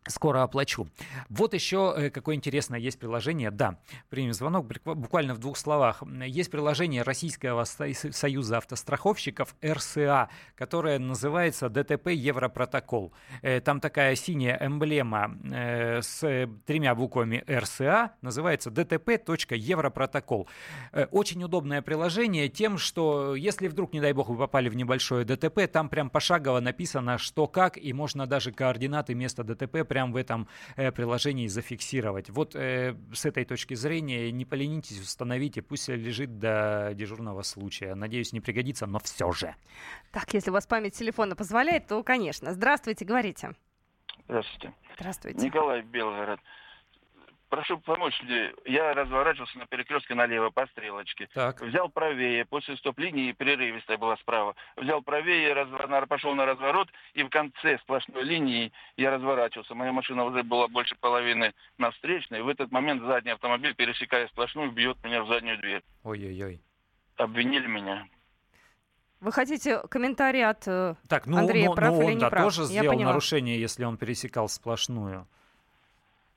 Скоро 0.08 0.44
оплачу. 0.44 0.88
Вот 1.30 1.54
еще 1.54 1.94
э, 1.96 2.10
какое 2.10 2.36
интересное 2.36 2.80
есть 2.80 2.98
приложение. 3.00 3.52
Да, 3.52 3.78
примем 4.10 4.34
звонок 4.34 4.66
буква- 4.66 4.96
буквально 4.96 5.34
в 5.36 5.40
двух 5.40 5.58
словах. 5.58 6.02
Есть 6.26 6.50
приложение 6.50 7.04
Российского 7.04 7.66
со- 7.66 7.94
союза 7.94 8.58
автостраховщиков 8.58 9.56
РСА, 9.64 10.30
которое 10.56 11.00
называется 11.00 11.70
ДТП 11.70 12.08
Европротокол. 12.08 13.12
Э, 13.42 13.60
Там 13.60 13.80
такая 13.82 14.16
синяя 14.16 14.58
эмблема 14.66 15.38
э, 15.44 16.02
с 16.02 16.48
тремя 16.66 16.96
буквами 16.96 17.44
РСА, 17.48 18.12
называется 18.22 18.70
dtp.европротокол. 18.72 20.48
Э, 20.94 21.06
Очень 21.12 21.44
удобное 21.44 21.82
приложение 21.82 22.48
тем, 22.50 22.78
что 22.78 23.36
если 23.36 23.68
вдруг, 23.68 23.94
не 23.94 24.00
дай 24.02 24.14
бог, 24.14 24.30
вы 24.30 24.38
попали 24.38 24.70
в 24.70 24.76
небольшое 24.76 25.26
ДТП, 25.26 25.68
там 25.72 25.90
прям 25.90 26.10
пошагово 26.10 26.62
написано, 26.62 27.18
что 27.18 27.48
как, 27.48 27.78
и 27.78 27.92
можно 27.94 28.26
даже 28.28 28.52
координаты 28.52 29.14
места 29.14 29.44
ДТП 29.44 29.84
прям 29.90 30.14
в 30.14 30.16
этом 30.16 30.48
э, 30.78 30.94
приложении 30.94 31.48
зафиксировать. 31.48 32.30
Вот 32.30 32.56
э, 32.56 32.96
с 33.14 33.26
этой 33.26 33.44
точки 33.44 33.74
зрения 33.74 34.32
не 34.32 34.46
поленитесь, 34.46 35.02
установите, 35.02 35.62
пусть 35.62 35.90
лежит 35.90 36.40
до 36.40 36.92
дежурного 36.94 37.42
случая. 37.42 37.96
Надеюсь, 37.96 38.32
не 38.32 38.40
пригодится, 38.40 38.86
но 38.86 39.00
все 39.00 39.30
же. 39.34 39.56
Так, 40.12 40.34
если 40.34 40.52
у 40.52 40.54
вас 40.54 40.66
память 40.66 40.94
телефона 40.94 41.36
позволяет, 41.36 41.88
то, 41.88 42.02
конечно. 42.04 42.54
Здравствуйте, 42.54 43.04
говорите. 43.04 43.52
Здравствуйте. 44.26 44.74
Здравствуйте. 44.96 45.46
Николай 45.46 45.82
Белгород. 45.82 46.40
Прошу 47.50 47.80
помочь. 47.80 48.20
Я 48.66 48.94
разворачивался 48.94 49.58
на 49.58 49.66
перекрестке 49.66 50.16
налево 50.16 50.50
по 50.50 50.66
стрелочке. 50.68 51.28
Так. 51.34 51.62
Взял 51.62 51.90
правее, 51.90 52.46
после 52.46 52.78
стоп-линии 52.78 53.32
прерывистая 53.32 53.98
была 53.98 54.16
справа. 54.18 54.56
Взял 54.78 55.02
правее, 55.02 55.54
разв... 55.54 56.08
пошел 56.08 56.34
на 56.36 56.46
разворот, 56.46 56.90
и 57.14 57.24
в 57.24 57.30
конце 57.30 57.78
сплошной 57.80 58.24
линии 58.24 58.72
я 58.98 59.12
разворачивался. 59.12 59.76
Моя 59.76 59.92
машина 59.92 60.24
уже 60.24 60.44
была 60.44 60.68
больше 60.68 60.96
половины 60.96 61.54
на 61.78 61.92
встречной. 61.92 62.42
В 62.42 62.48
этот 62.48 62.72
момент 62.72 63.04
задний 63.04 63.32
автомобиль, 63.32 63.76
пересекая 63.76 64.28
сплошную, 64.28 64.72
бьет 64.72 65.04
меня 65.04 65.24
в 65.24 65.28
заднюю 65.28 65.58
дверь. 65.60 65.84
Ой-ой-ой. 66.04 66.62
Обвинили 67.18 67.68
меня. 67.68 68.08
Вы 69.20 69.34
хотите 69.34 69.82
комментарий 69.90 70.46
от 70.46 70.66
э, 70.66 70.96
Так, 71.10 71.28
ну, 71.28 71.40
Андрея, 71.40 71.68
ну, 71.68 71.76
прав 71.76 71.94
ну 71.94 72.02
или 72.02 72.06
он 72.06 72.14
не 72.14 72.20
да, 72.22 72.30
прав? 72.30 72.44
тоже 72.46 72.62
Я 72.62 72.68
сделал 72.68 72.94
поняла. 72.94 73.10
нарушение, 73.12 73.60
если 73.60 73.84
он 73.84 73.98
пересекал 73.98 74.48
сплошную. 74.48 75.28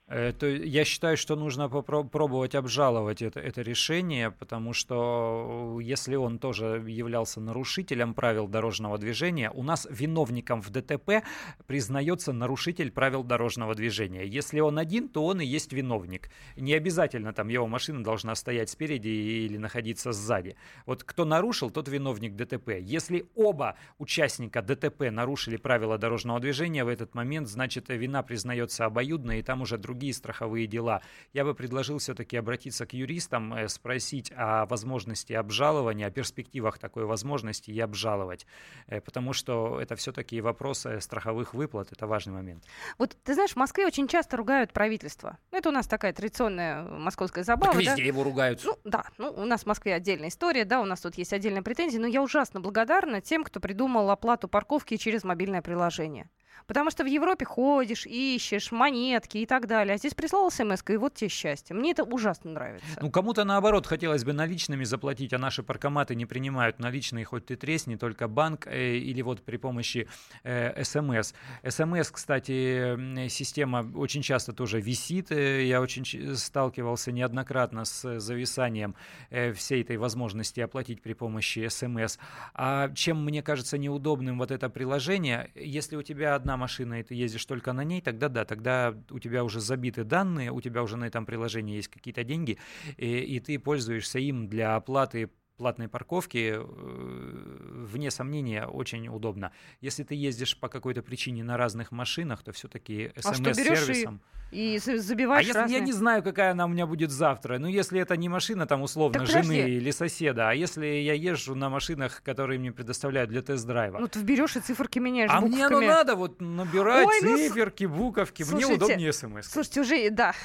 Это, 0.07 0.47
я 0.47 0.83
считаю, 0.83 1.15
что 1.15 1.37
нужно 1.37 1.63
попро- 1.63 2.07
пробовать 2.07 2.55
обжаловать 2.55 3.21
это, 3.21 3.39
это 3.39 3.61
решение, 3.61 4.31
потому 4.31 4.73
что 4.73 5.77
э, 5.79 5.83
если 5.83 6.15
он 6.15 6.39
тоже 6.39 6.83
являлся 6.85 7.39
нарушителем 7.39 8.13
правил 8.13 8.49
дорожного 8.49 8.97
движения, 8.97 9.49
у 9.49 9.63
нас 9.63 9.87
виновником 9.89 10.61
в 10.61 10.71
ДТП 10.71 11.23
признается 11.67 12.33
нарушитель 12.33 12.91
правил 12.91 13.23
дорожного 13.23 13.75
движения. 13.75 14.25
Если 14.25 14.59
он 14.59 14.77
один, 14.77 15.07
то 15.07 15.25
он 15.25 15.39
и 15.39 15.45
есть 15.45 15.71
виновник. 15.71 16.29
Не 16.57 16.73
обязательно 16.73 17.31
там 17.31 17.47
его 17.47 17.65
машина 17.65 18.03
должна 18.03 18.35
стоять 18.35 18.69
спереди 18.69 19.07
или 19.07 19.57
находиться 19.57 20.11
сзади. 20.11 20.57
Вот 20.85 21.05
кто 21.05 21.23
нарушил, 21.23 21.69
тот 21.71 21.87
виновник 21.87 22.35
ДТП. 22.35 22.71
Если 22.81 23.25
оба 23.35 23.77
участника 23.99 24.61
ДТП 24.61 25.11
нарушили 25.11 25.55
правила 25.55 25.97
дорожного 25.97 26.41
движения 26.41 26.83
в 26.83 26.89
этот 26.89 27.15
момент, 27.15 27.47
значит 27.47 27.85
вина 27.87 28.21
признается 28.21 28.83
обоюдно, 28.83 29.39
и 29.39 29.41
там 29.41 29.61
уже 29.61 29.77
другие 29.77 29.92
страховые 30.13 30.67
дела. 30.67 31.01
Я 31.33 31.45
бы 31.45 31.53
предложил 31.53 31.97
все-таки 31.99 32.37
обратиться 32.37 32.85
к 32.85 32.93
юристам, 32.93 33.53
э, 33.53 33.67
спросить 33.67 34.31
о 34.35 34.65
возможности 34.65 35.33
обжалования, 35.33 36.07
о 36.07 36.11
перспективах 36.11 36.79
такой 36.79 37.05
возможности 37.05 37.71
и 37.71 37.79
обжаловать. 37.79 38.45
Э, 38.87 39.01
Потому 39.01 39.33
что 39.33 39.79
это 39.79 39.95
все-таки 39.95 40.41
вопросы 40.41 40.99
страховых 40.99 41.53
выплат, 41.53 41.91
это 41.91 42.07
важный 42.07 42.33
момент. 42.33 42.63
Вот 42.97 43.15
ты 43.23 43.33
знаешь, 43.33 43.51
в 43.51 43.57
Москве 43.57 43.85
очень 43.85 44.07
часто 44.07 44.37
ругают 44.37 44.73
правительство. 44.73 45.37
Ну, 45.51 45.57
Это 45.57 45.69
у 45.69 45.71
нас 45.71 45.87
такая 45.87 46.13
традиционная 46.13 46.83
московская 46.83 47.43
забава. 47.43 47.73
Так 47.73 47.83
да? 47.83 47.91
везде 47.91 48.07
его 48.07 48.23
ругают. 48.23 48.61
Ну 48.63 48.77
да, 48.83 49.05
ну 49.17 49.31
у 49.31 49.45
нас 49.45 49.63
в 49.63 49.65
Москве 49.65 49.93
отдельная 49.93 50.29
история, 50.29 50.65
да, 50.65 50.81
у 50.81 50.85
нас 50.85 51.01
тут 51.01 51.15
есть 51.17 51.33
отдельные 51.33 51.61
претензии, 51.61 51.97
но 51.97 52.07
я 52.07 52.21
ужасно 52.21 52.59
благодарна 52.59 53.21
тем, 53.21 53.43
кто 53.43 53.59
придумал 53.59 54.09
оплату 54.09 54.47
парковки 54.47 54.97
через 54.97 55.23
мобильное 55.23 55.61
приложение. 55.61 56.29
Потому 56.67 56.91
что 56.91 57.03
в 57.03 57.07
Европе 57.07 57.45
ходишь, 57.45 58.05
ищешь 58.05 58.71
монетки 58.71 59.39
и 59.39 59.45
так 59.45 59.67
далее. 59.67 59.95
А 59.95 59.97
здесь 59.97 60.13
прислал 60.13 60.49
смс 60.51 60.83
и 60.89 60.97
вот 60.97 61.15
тебе 61.15 61.29
счастье. 61.29 61.75
Мне 61.75 61.91
это 61.91 62.03
ужасно 62.03 62.51
нравится. 62.51 62.85
Ну, 63.01 63.11
кому-то 63.11 63.43
наоборот 63.43 63.87
хотелось 63.87 64.23
бы 64.23 64.33
наличными 64.33 64.83
заплатить, 64.83 65.33
а 65.33 65.37
наши 65.37 65.63
паркоматы 65.63 66.15
не 66.15 66.25
принимают 66.25 66.79
наличные, 66.79 67.25
хоть 67.25 67.45
ты 67.45 67.55
тресни, 67.55 67.95
только 67.95 68.27
банк 68.27 68.67
э, 68.67 68.95
или 68.97 69.21
вот 69.21 69.41
при 69.41 69.57
помощи 69.57 70.07
э, 70.43 70.83
СМС. 70.83 71.33
СМС, 71.67 72.11
кстати, 72.11 73.27
система 73.29 73.85
очень 73.95 74.21
часто 74.21 74.53
тоже 74.53 74.81
висит. 74.81 75.31
э, 75.31 75.65
Я 75.65 75.81
очень 75.81 76.35
сталкивался 76.35 77.11
неоднократно 77.11 77.85
с 77.85 78.19
зависанием 78.19 78.95
э, 79.29 79.53
всей 79.53 79.81
этой 79.81 79.97
возможности 79.97 80.59
оплатить 80.59 81.01
при 81.01 81.13
помощи 81.13 81.67
СМС. 81.67 82.17
А 82.53 82.89
чем 82.93 83.23
мне 83.23 83.41
кажется 83.41 83.77
неудобным 83.77 84.37
вот 84.37 84.51
это 84.51 84.69
приложение, 84.69 85.51
если 85.55 85.95
у 85.95 86.01
тебя 86.01 86.35
одна 86.35 86.52
машина, 86.57 86.99
и 86.99 87.03
ты 87.03 87.15
ездишь 87.15 87.45
только 87.45 87.73
на 87.73 87.83
ней, 87.83 88.01
тогда 88.01 88.29
да, 88.29 88.45
тогда 88.45 88.95
у 89.09 89.19
тебя 89.19 89.43
уже 89.43 89.59
забиты 89.59 90.03
данные, 90.03 90.51
у 90.51 90.61
тебя 90.61 90.83
уже 90.83 90.97
на 90.97 91.05
этом 91.05 91.25
приложении 91.25 91.75
есть 91.75 91.89
какие-то 91.89 92.23
деньги, 92.23 92.57
и, 92.97 93.19
и 93.19 93.39
ты 93.39 93.59
пользуешься 93.59 94.19
им 94.19 94.47
для 94.47 94.75
оплаты 94.75 95.29
платной 95.57 95.87
парковки, 95.87 96.55
э, 96.57 97.85
вне 97.87 98.11
сомнения, 98.11 98.65
очень 98.65 99.07
удобно. 99.07 99.51
Если 99.81 100.03
ты 100.03 100.15
ездишь 100.15 100.57
по 100.59 100.67
какой-то 100.67 101.01
причине 101.01 101.43
на 101.43 101.57
разных 101.57 101.91
машинах, 101.91 102.43
то 102.43 102.51
все-таки 102.51 103.11
А 103.23 103.31
берешь 103.31 103.39
и 103.39 103.53
смс-сервисом... 103.53 104.21
И 104.51 104.77
за- 104.77 104.93
А 104.93 104.97
забиваешь 104.99 105.47
если 105.47 105.57
я 105.57 105.63
разные- 105.65 105.81
не 105.81 105.91
знаю, 105.93 106.21
какая 106.21 106.51
она 106.51 106.65
у 106.65 106.67
меня 106.67 106.85
будет 106.85 107.09
завтра, 107.09 107.57
ну 107.57 107.67
если 107.67 107.99
это 107.99 108.15
не 108.17 108.29
машина 108.29 108.67
там 108.67 108.83
условно 108.83 109.19
Так 109.19 109.27
жены 109.27 109.41
подожди. 109.41 109.77
или 109.77 109.89
соседа, 109.91 110.49
а 110.49 110.53
если 110.53 110.85
я 110.85 111.13
езжу 111.13 111.55
на 111.55 111.69
машинах, 111.69 112.21
которые 112.23 112.59
мне 112.59 112.71
предоставляют 112.71 113.31
для 113.31 113.41
тест-драйва, 113.41 113.97
Ну, 113.97 114.07
ты 114.07 114.21
берешь 114.21 114.55
и 114.55 114.59
циферки 114.59 114.99
меняешь 114.99 115.31
а 115.33 115.41
мне 115.41 115.65
оно 115.65 115.77
буковками. 115.79 115.85
надо 115.87 116.15
вот 116.15 116.39
набирать 116.39 117.07
Ой, 117.07 117.19
ну, 117.23 117.35
циферки, 117.37 117.85
буковки, 117.85 118.43
мне 118.43 118.51
Слушайте, 118.51 118.75
удобнее 118.85 119.11
смс. 119.13 119.47
Слушайте, 119.47 119.81
уже, 119.81 120.09
да, 120.11 120.35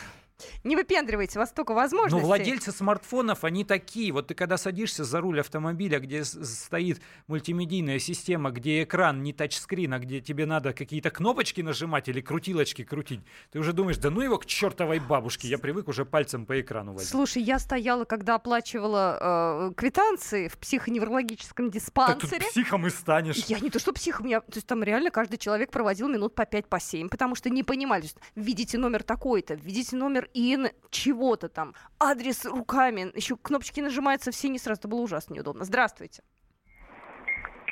не 0.64 0.76
выпендривайте, 0.76 1.38
у 1.38 1.40
вас 1.40 1.50
столько 1.50 1.74
возможностей. 1.74 2.20
Но 2.20 2.26
владельцы 2.26 2.72
смартфонов, 2.72 3.44
они 3.44 3.64
такие. 3.64 4.12
Вот 4.12 4.28
ты 4.28 4.34
когда 4.34 4.56
садишься 4.56 5.04
за 5.04 5.20
руль 5.20 5.40
автомобиля, 5.40 5.98
где 5.98 6.24
стоит 6.24 7.00
мультимедийная 7.26 7.98
система, 7.98 8.50
где 8.50 8.82
экран 8.82 9.22
не 9.22 9.32
тачскрин, 9.32 9.94
а 9.94 9.98
где 9.98 10.20
тебе 10.20 10.46
надо 10.46 10.72
какие-то 10.72 11.10
кнопочки 11.10 11.60
нажимать 11.60 12.08
или 12.08 12.20
крутилочки 12.20 12.84
крутить, 12.84 13.20
ты 13.50 13.58
уже 13.58 13.72
думаешь, 13.72 13.98
да 13.98 14.10
ну 14.10 14.20
его 14.20 14.38
к 14.38 14.46
чертовой 14.46 14.98
бабушке, 15.00 15.48
я 15.48 15.58
привык 15.58 15.88
уже 15.88 16.04
пальцем 16.04 16.46
по 16.46 16.60
экрану 16.60 16.92
водить. 16.92 17.08
Слушай, 17.08 17.42
я 17.42 17.58
стояла, 17.58 18.04
когда 18.04 18.36
оплачивала 18.36 19.70
э, 19.70 19.74
квитанции 19.74 20.48
в 20.48 20.58
психоневрологическом 20.58 21.70
Так 21.70 21.72
тут 21.72 21.82
диспансере. 21.82 22.46
психом 22.48 22.86
и 22.86 22.90
станешь. 22.90 23.36
Я 23.46 23.58
не 23.60 23.70
то 23.70 23.78
что 23.78 23.92
психом, 23.92 24.26
я, 24.26 24.40
то 24.40 24.54
есть 24.54 24.66
там 24.66 24.82
реально 24.82 25.10
каждый 25.10 25.38
человек 25.38 25.70
проводил 25.70 26.08
минут 26.08 26.34
по 26.34 26.44
5 26.46 26.66
по 26.68 26.78
7, 26.78 27.08
потому 27.08 27.34
что 27.34 27.50
не 27.50 27.62
понимали, 27.62 28.02
то 28.02 28.06
есть, 28.06 28.18
введите 28.34 28.78
номер 28.78 29.02
такой-то, 29.02 29.54
введите 29.54 29.96
номер 29.96 30.27
ИН 30.34 30.70
чего-то 30.90 31.48
там, 31.48 31.74
адрес 31.98 32.44
руками, 32.44 33.10
еще 33.14 33.36
кнопочки 33.36 33.80
нажимаются 33.80 34.30
все 34.30 34.48
не 34.48 34.58
сразу, 34.58 34.80
это 34.80 34.88
было 34.88 35.00
ужасно 35.00 35.34
неудобно. 35.34 35.64
Здравствуйте. 35.64 36.22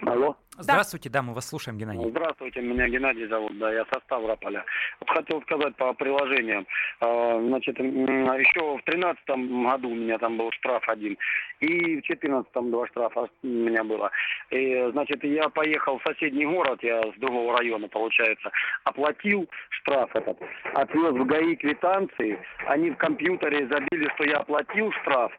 Алло. 0.02 0.37
Здравствуйте, 0.59 1.11
да, 1.11 1.22
мы 1.22 1.35
вас 1.35 1.48
слушаем, 1.48 1.78
Геннадий. 1.78 2.09
Здравствуйте, 2.11 2.61
меня 2.61 2.88
Геннадий 2.88 3.26
зовут, 3.26 3.59
да, 3.59 3.72
я 3.72 3.85
со 3.92 4.00
Ставрополя. 4.00 4.64
Вот 5.00 5.11
хотел 5.11 5.42
сказать 5.42 5.76
по 5.76 5.92
приложениям. 5.94 6.66
А, 7.00 7.40
Значит, 7.40 7.78
еще 7.78 8.78
в 8.78 8.82
тринадцатом 8.85 9.64
году 9.64 9.90
у 9.90 9.94
меня 9.94 10.18
там 10.18 10.37
был 10.38 10.50
штраф 10.52 10.88
один, 10.88 11.16
и 11.61 12.00
в 12.00 12.02
четырнадцатом 12.02 12.70
два 12.70 12.87
штрафа 12.88 13.28
у 13.42 13.46
меня 13.46 13.85
было. 13.85 14.11
И, 14.50 14.88
значит, 14.92 15.22
я 15.24 15.48
поехал 15.48 15.98
в 15.98 16.02
соседний 16.02 16.46
город, 16.46 16.82
я 16.82 17.02
с 17.02 17.18
другого 17.18 17.59
района, 17.59 17.88
получается, 17.88 18.50
оплатил 18.85 19.48
штраф 19.70 20.11
этот, 20.14 20.38
отвез 20.74 21.12
в 21.12 21.24
ГАИ 21.26 21.56
квитанции, 21.56 22.38
они 22.66 22.90
в 22.90 22.96
компьютере 22.96 23.66
забили, 23.68 24.09
что 24.14 24.24
я 24.24 24.38
оплатил 24.38 24.92
штраф, 25.02 25.32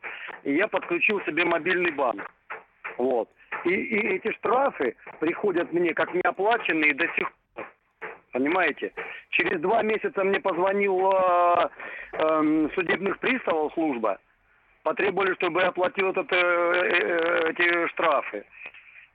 и 0.44 0.54
я 0.54 0.68
подключил 0.68 1.22
себе 1.22 1.46
мобильный 1.46 1.92
банк. 1.92 2.32
Вот. 2.98 3.30
И, 3.66 3.70
и 3.70 4.16
эти 4.16 4.32
штрафы 4.34 4.96
приходят 5.20 5.72
мне 5.74 5.94
как 5.94 6.14
неоплаченные 6.14 6.94
до 6.94 7.08
сих 7.16 7.32
пор. 7.32 7.38
Понимаете? 8.32 8.92
Через 9.32 9.60
два 9.62 9.82
месяца 9.82 10.24
мне 10.24 10.40
позвонил 10.40 11.12
э, 11.12 11.70
эм, 12.14 12.72
судебных 12.76 13.18
приставов 13.20 13.74
служба. 13.74 14.20
Потребовали, 14.84 15.34
чтобы 15.36 15.62
я 15.62 15.70
оплатил 15.70 16.12
этот, 16.12 16.32
э, 16.32 16.36
э, 16.36 17.50
эти 17.50 17.88
штрафы. 17.88 18.46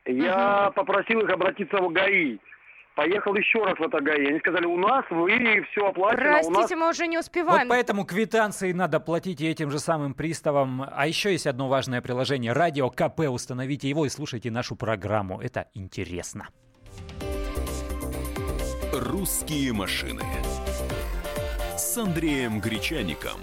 Я 0.07 0.73
попросил 0.75 1.21
их 1.21 1.31
обратиться 1.31 1.77
в 1.77 1.93
ГАИ. 1.93 2.39
Поехал 2.95 3.35
еще 3.35 3.65
раз 3.65 3.79
в 3.79 3.83
это 3.83 4.01
ГАИ. 4.01 4.27
Они 4.27 4.39
сказали, 4.41 4.67
у 4.67 4.77
нас 4.77 5.05
вы 5.11 5.31
все 5.71 5.87
оплачено, 5.87 6.29
у 6.29 6.33
нас 6.33 6.47
Простите, 6.47 6.77
мы 6.77 6.91
уже 6.91 7.07
не 7.07 7.17
Вот 7.17 7.25
успеваем. 7.25 7.69
поэтому 7.69 8.05
квитанции 8.05 8.73
надо 8.73 9.01
платить 9.01 9.41
и 9.41 9.49
этим 9.49 9.71
же 9.71 9.79
самым 9.79 10.13
приставам. 10.15 10.85
А 10.91 11.07
еще 11.07 11.33
есть 11.33 11.47
одно 11.47 11.69
важное 11.69 12.03
приложение. 12.03 12.53
Радио 12.53 12.91
КП. 12.91 13.21
Установите 13.31 13.89
его 13.89 14.05
и 14.05 14.11
слушайте 14.11 14.51
нашу 14.51 14.77
программу. 14.77 15.41
Это 15.41 15.69
интересно. 15.75 16.49
«Русские 18.93 19.73
машины» 19.73 20.23
с 21.77 21.97
Андреем 21.97 22.61
Гречаником. 22.61 23.39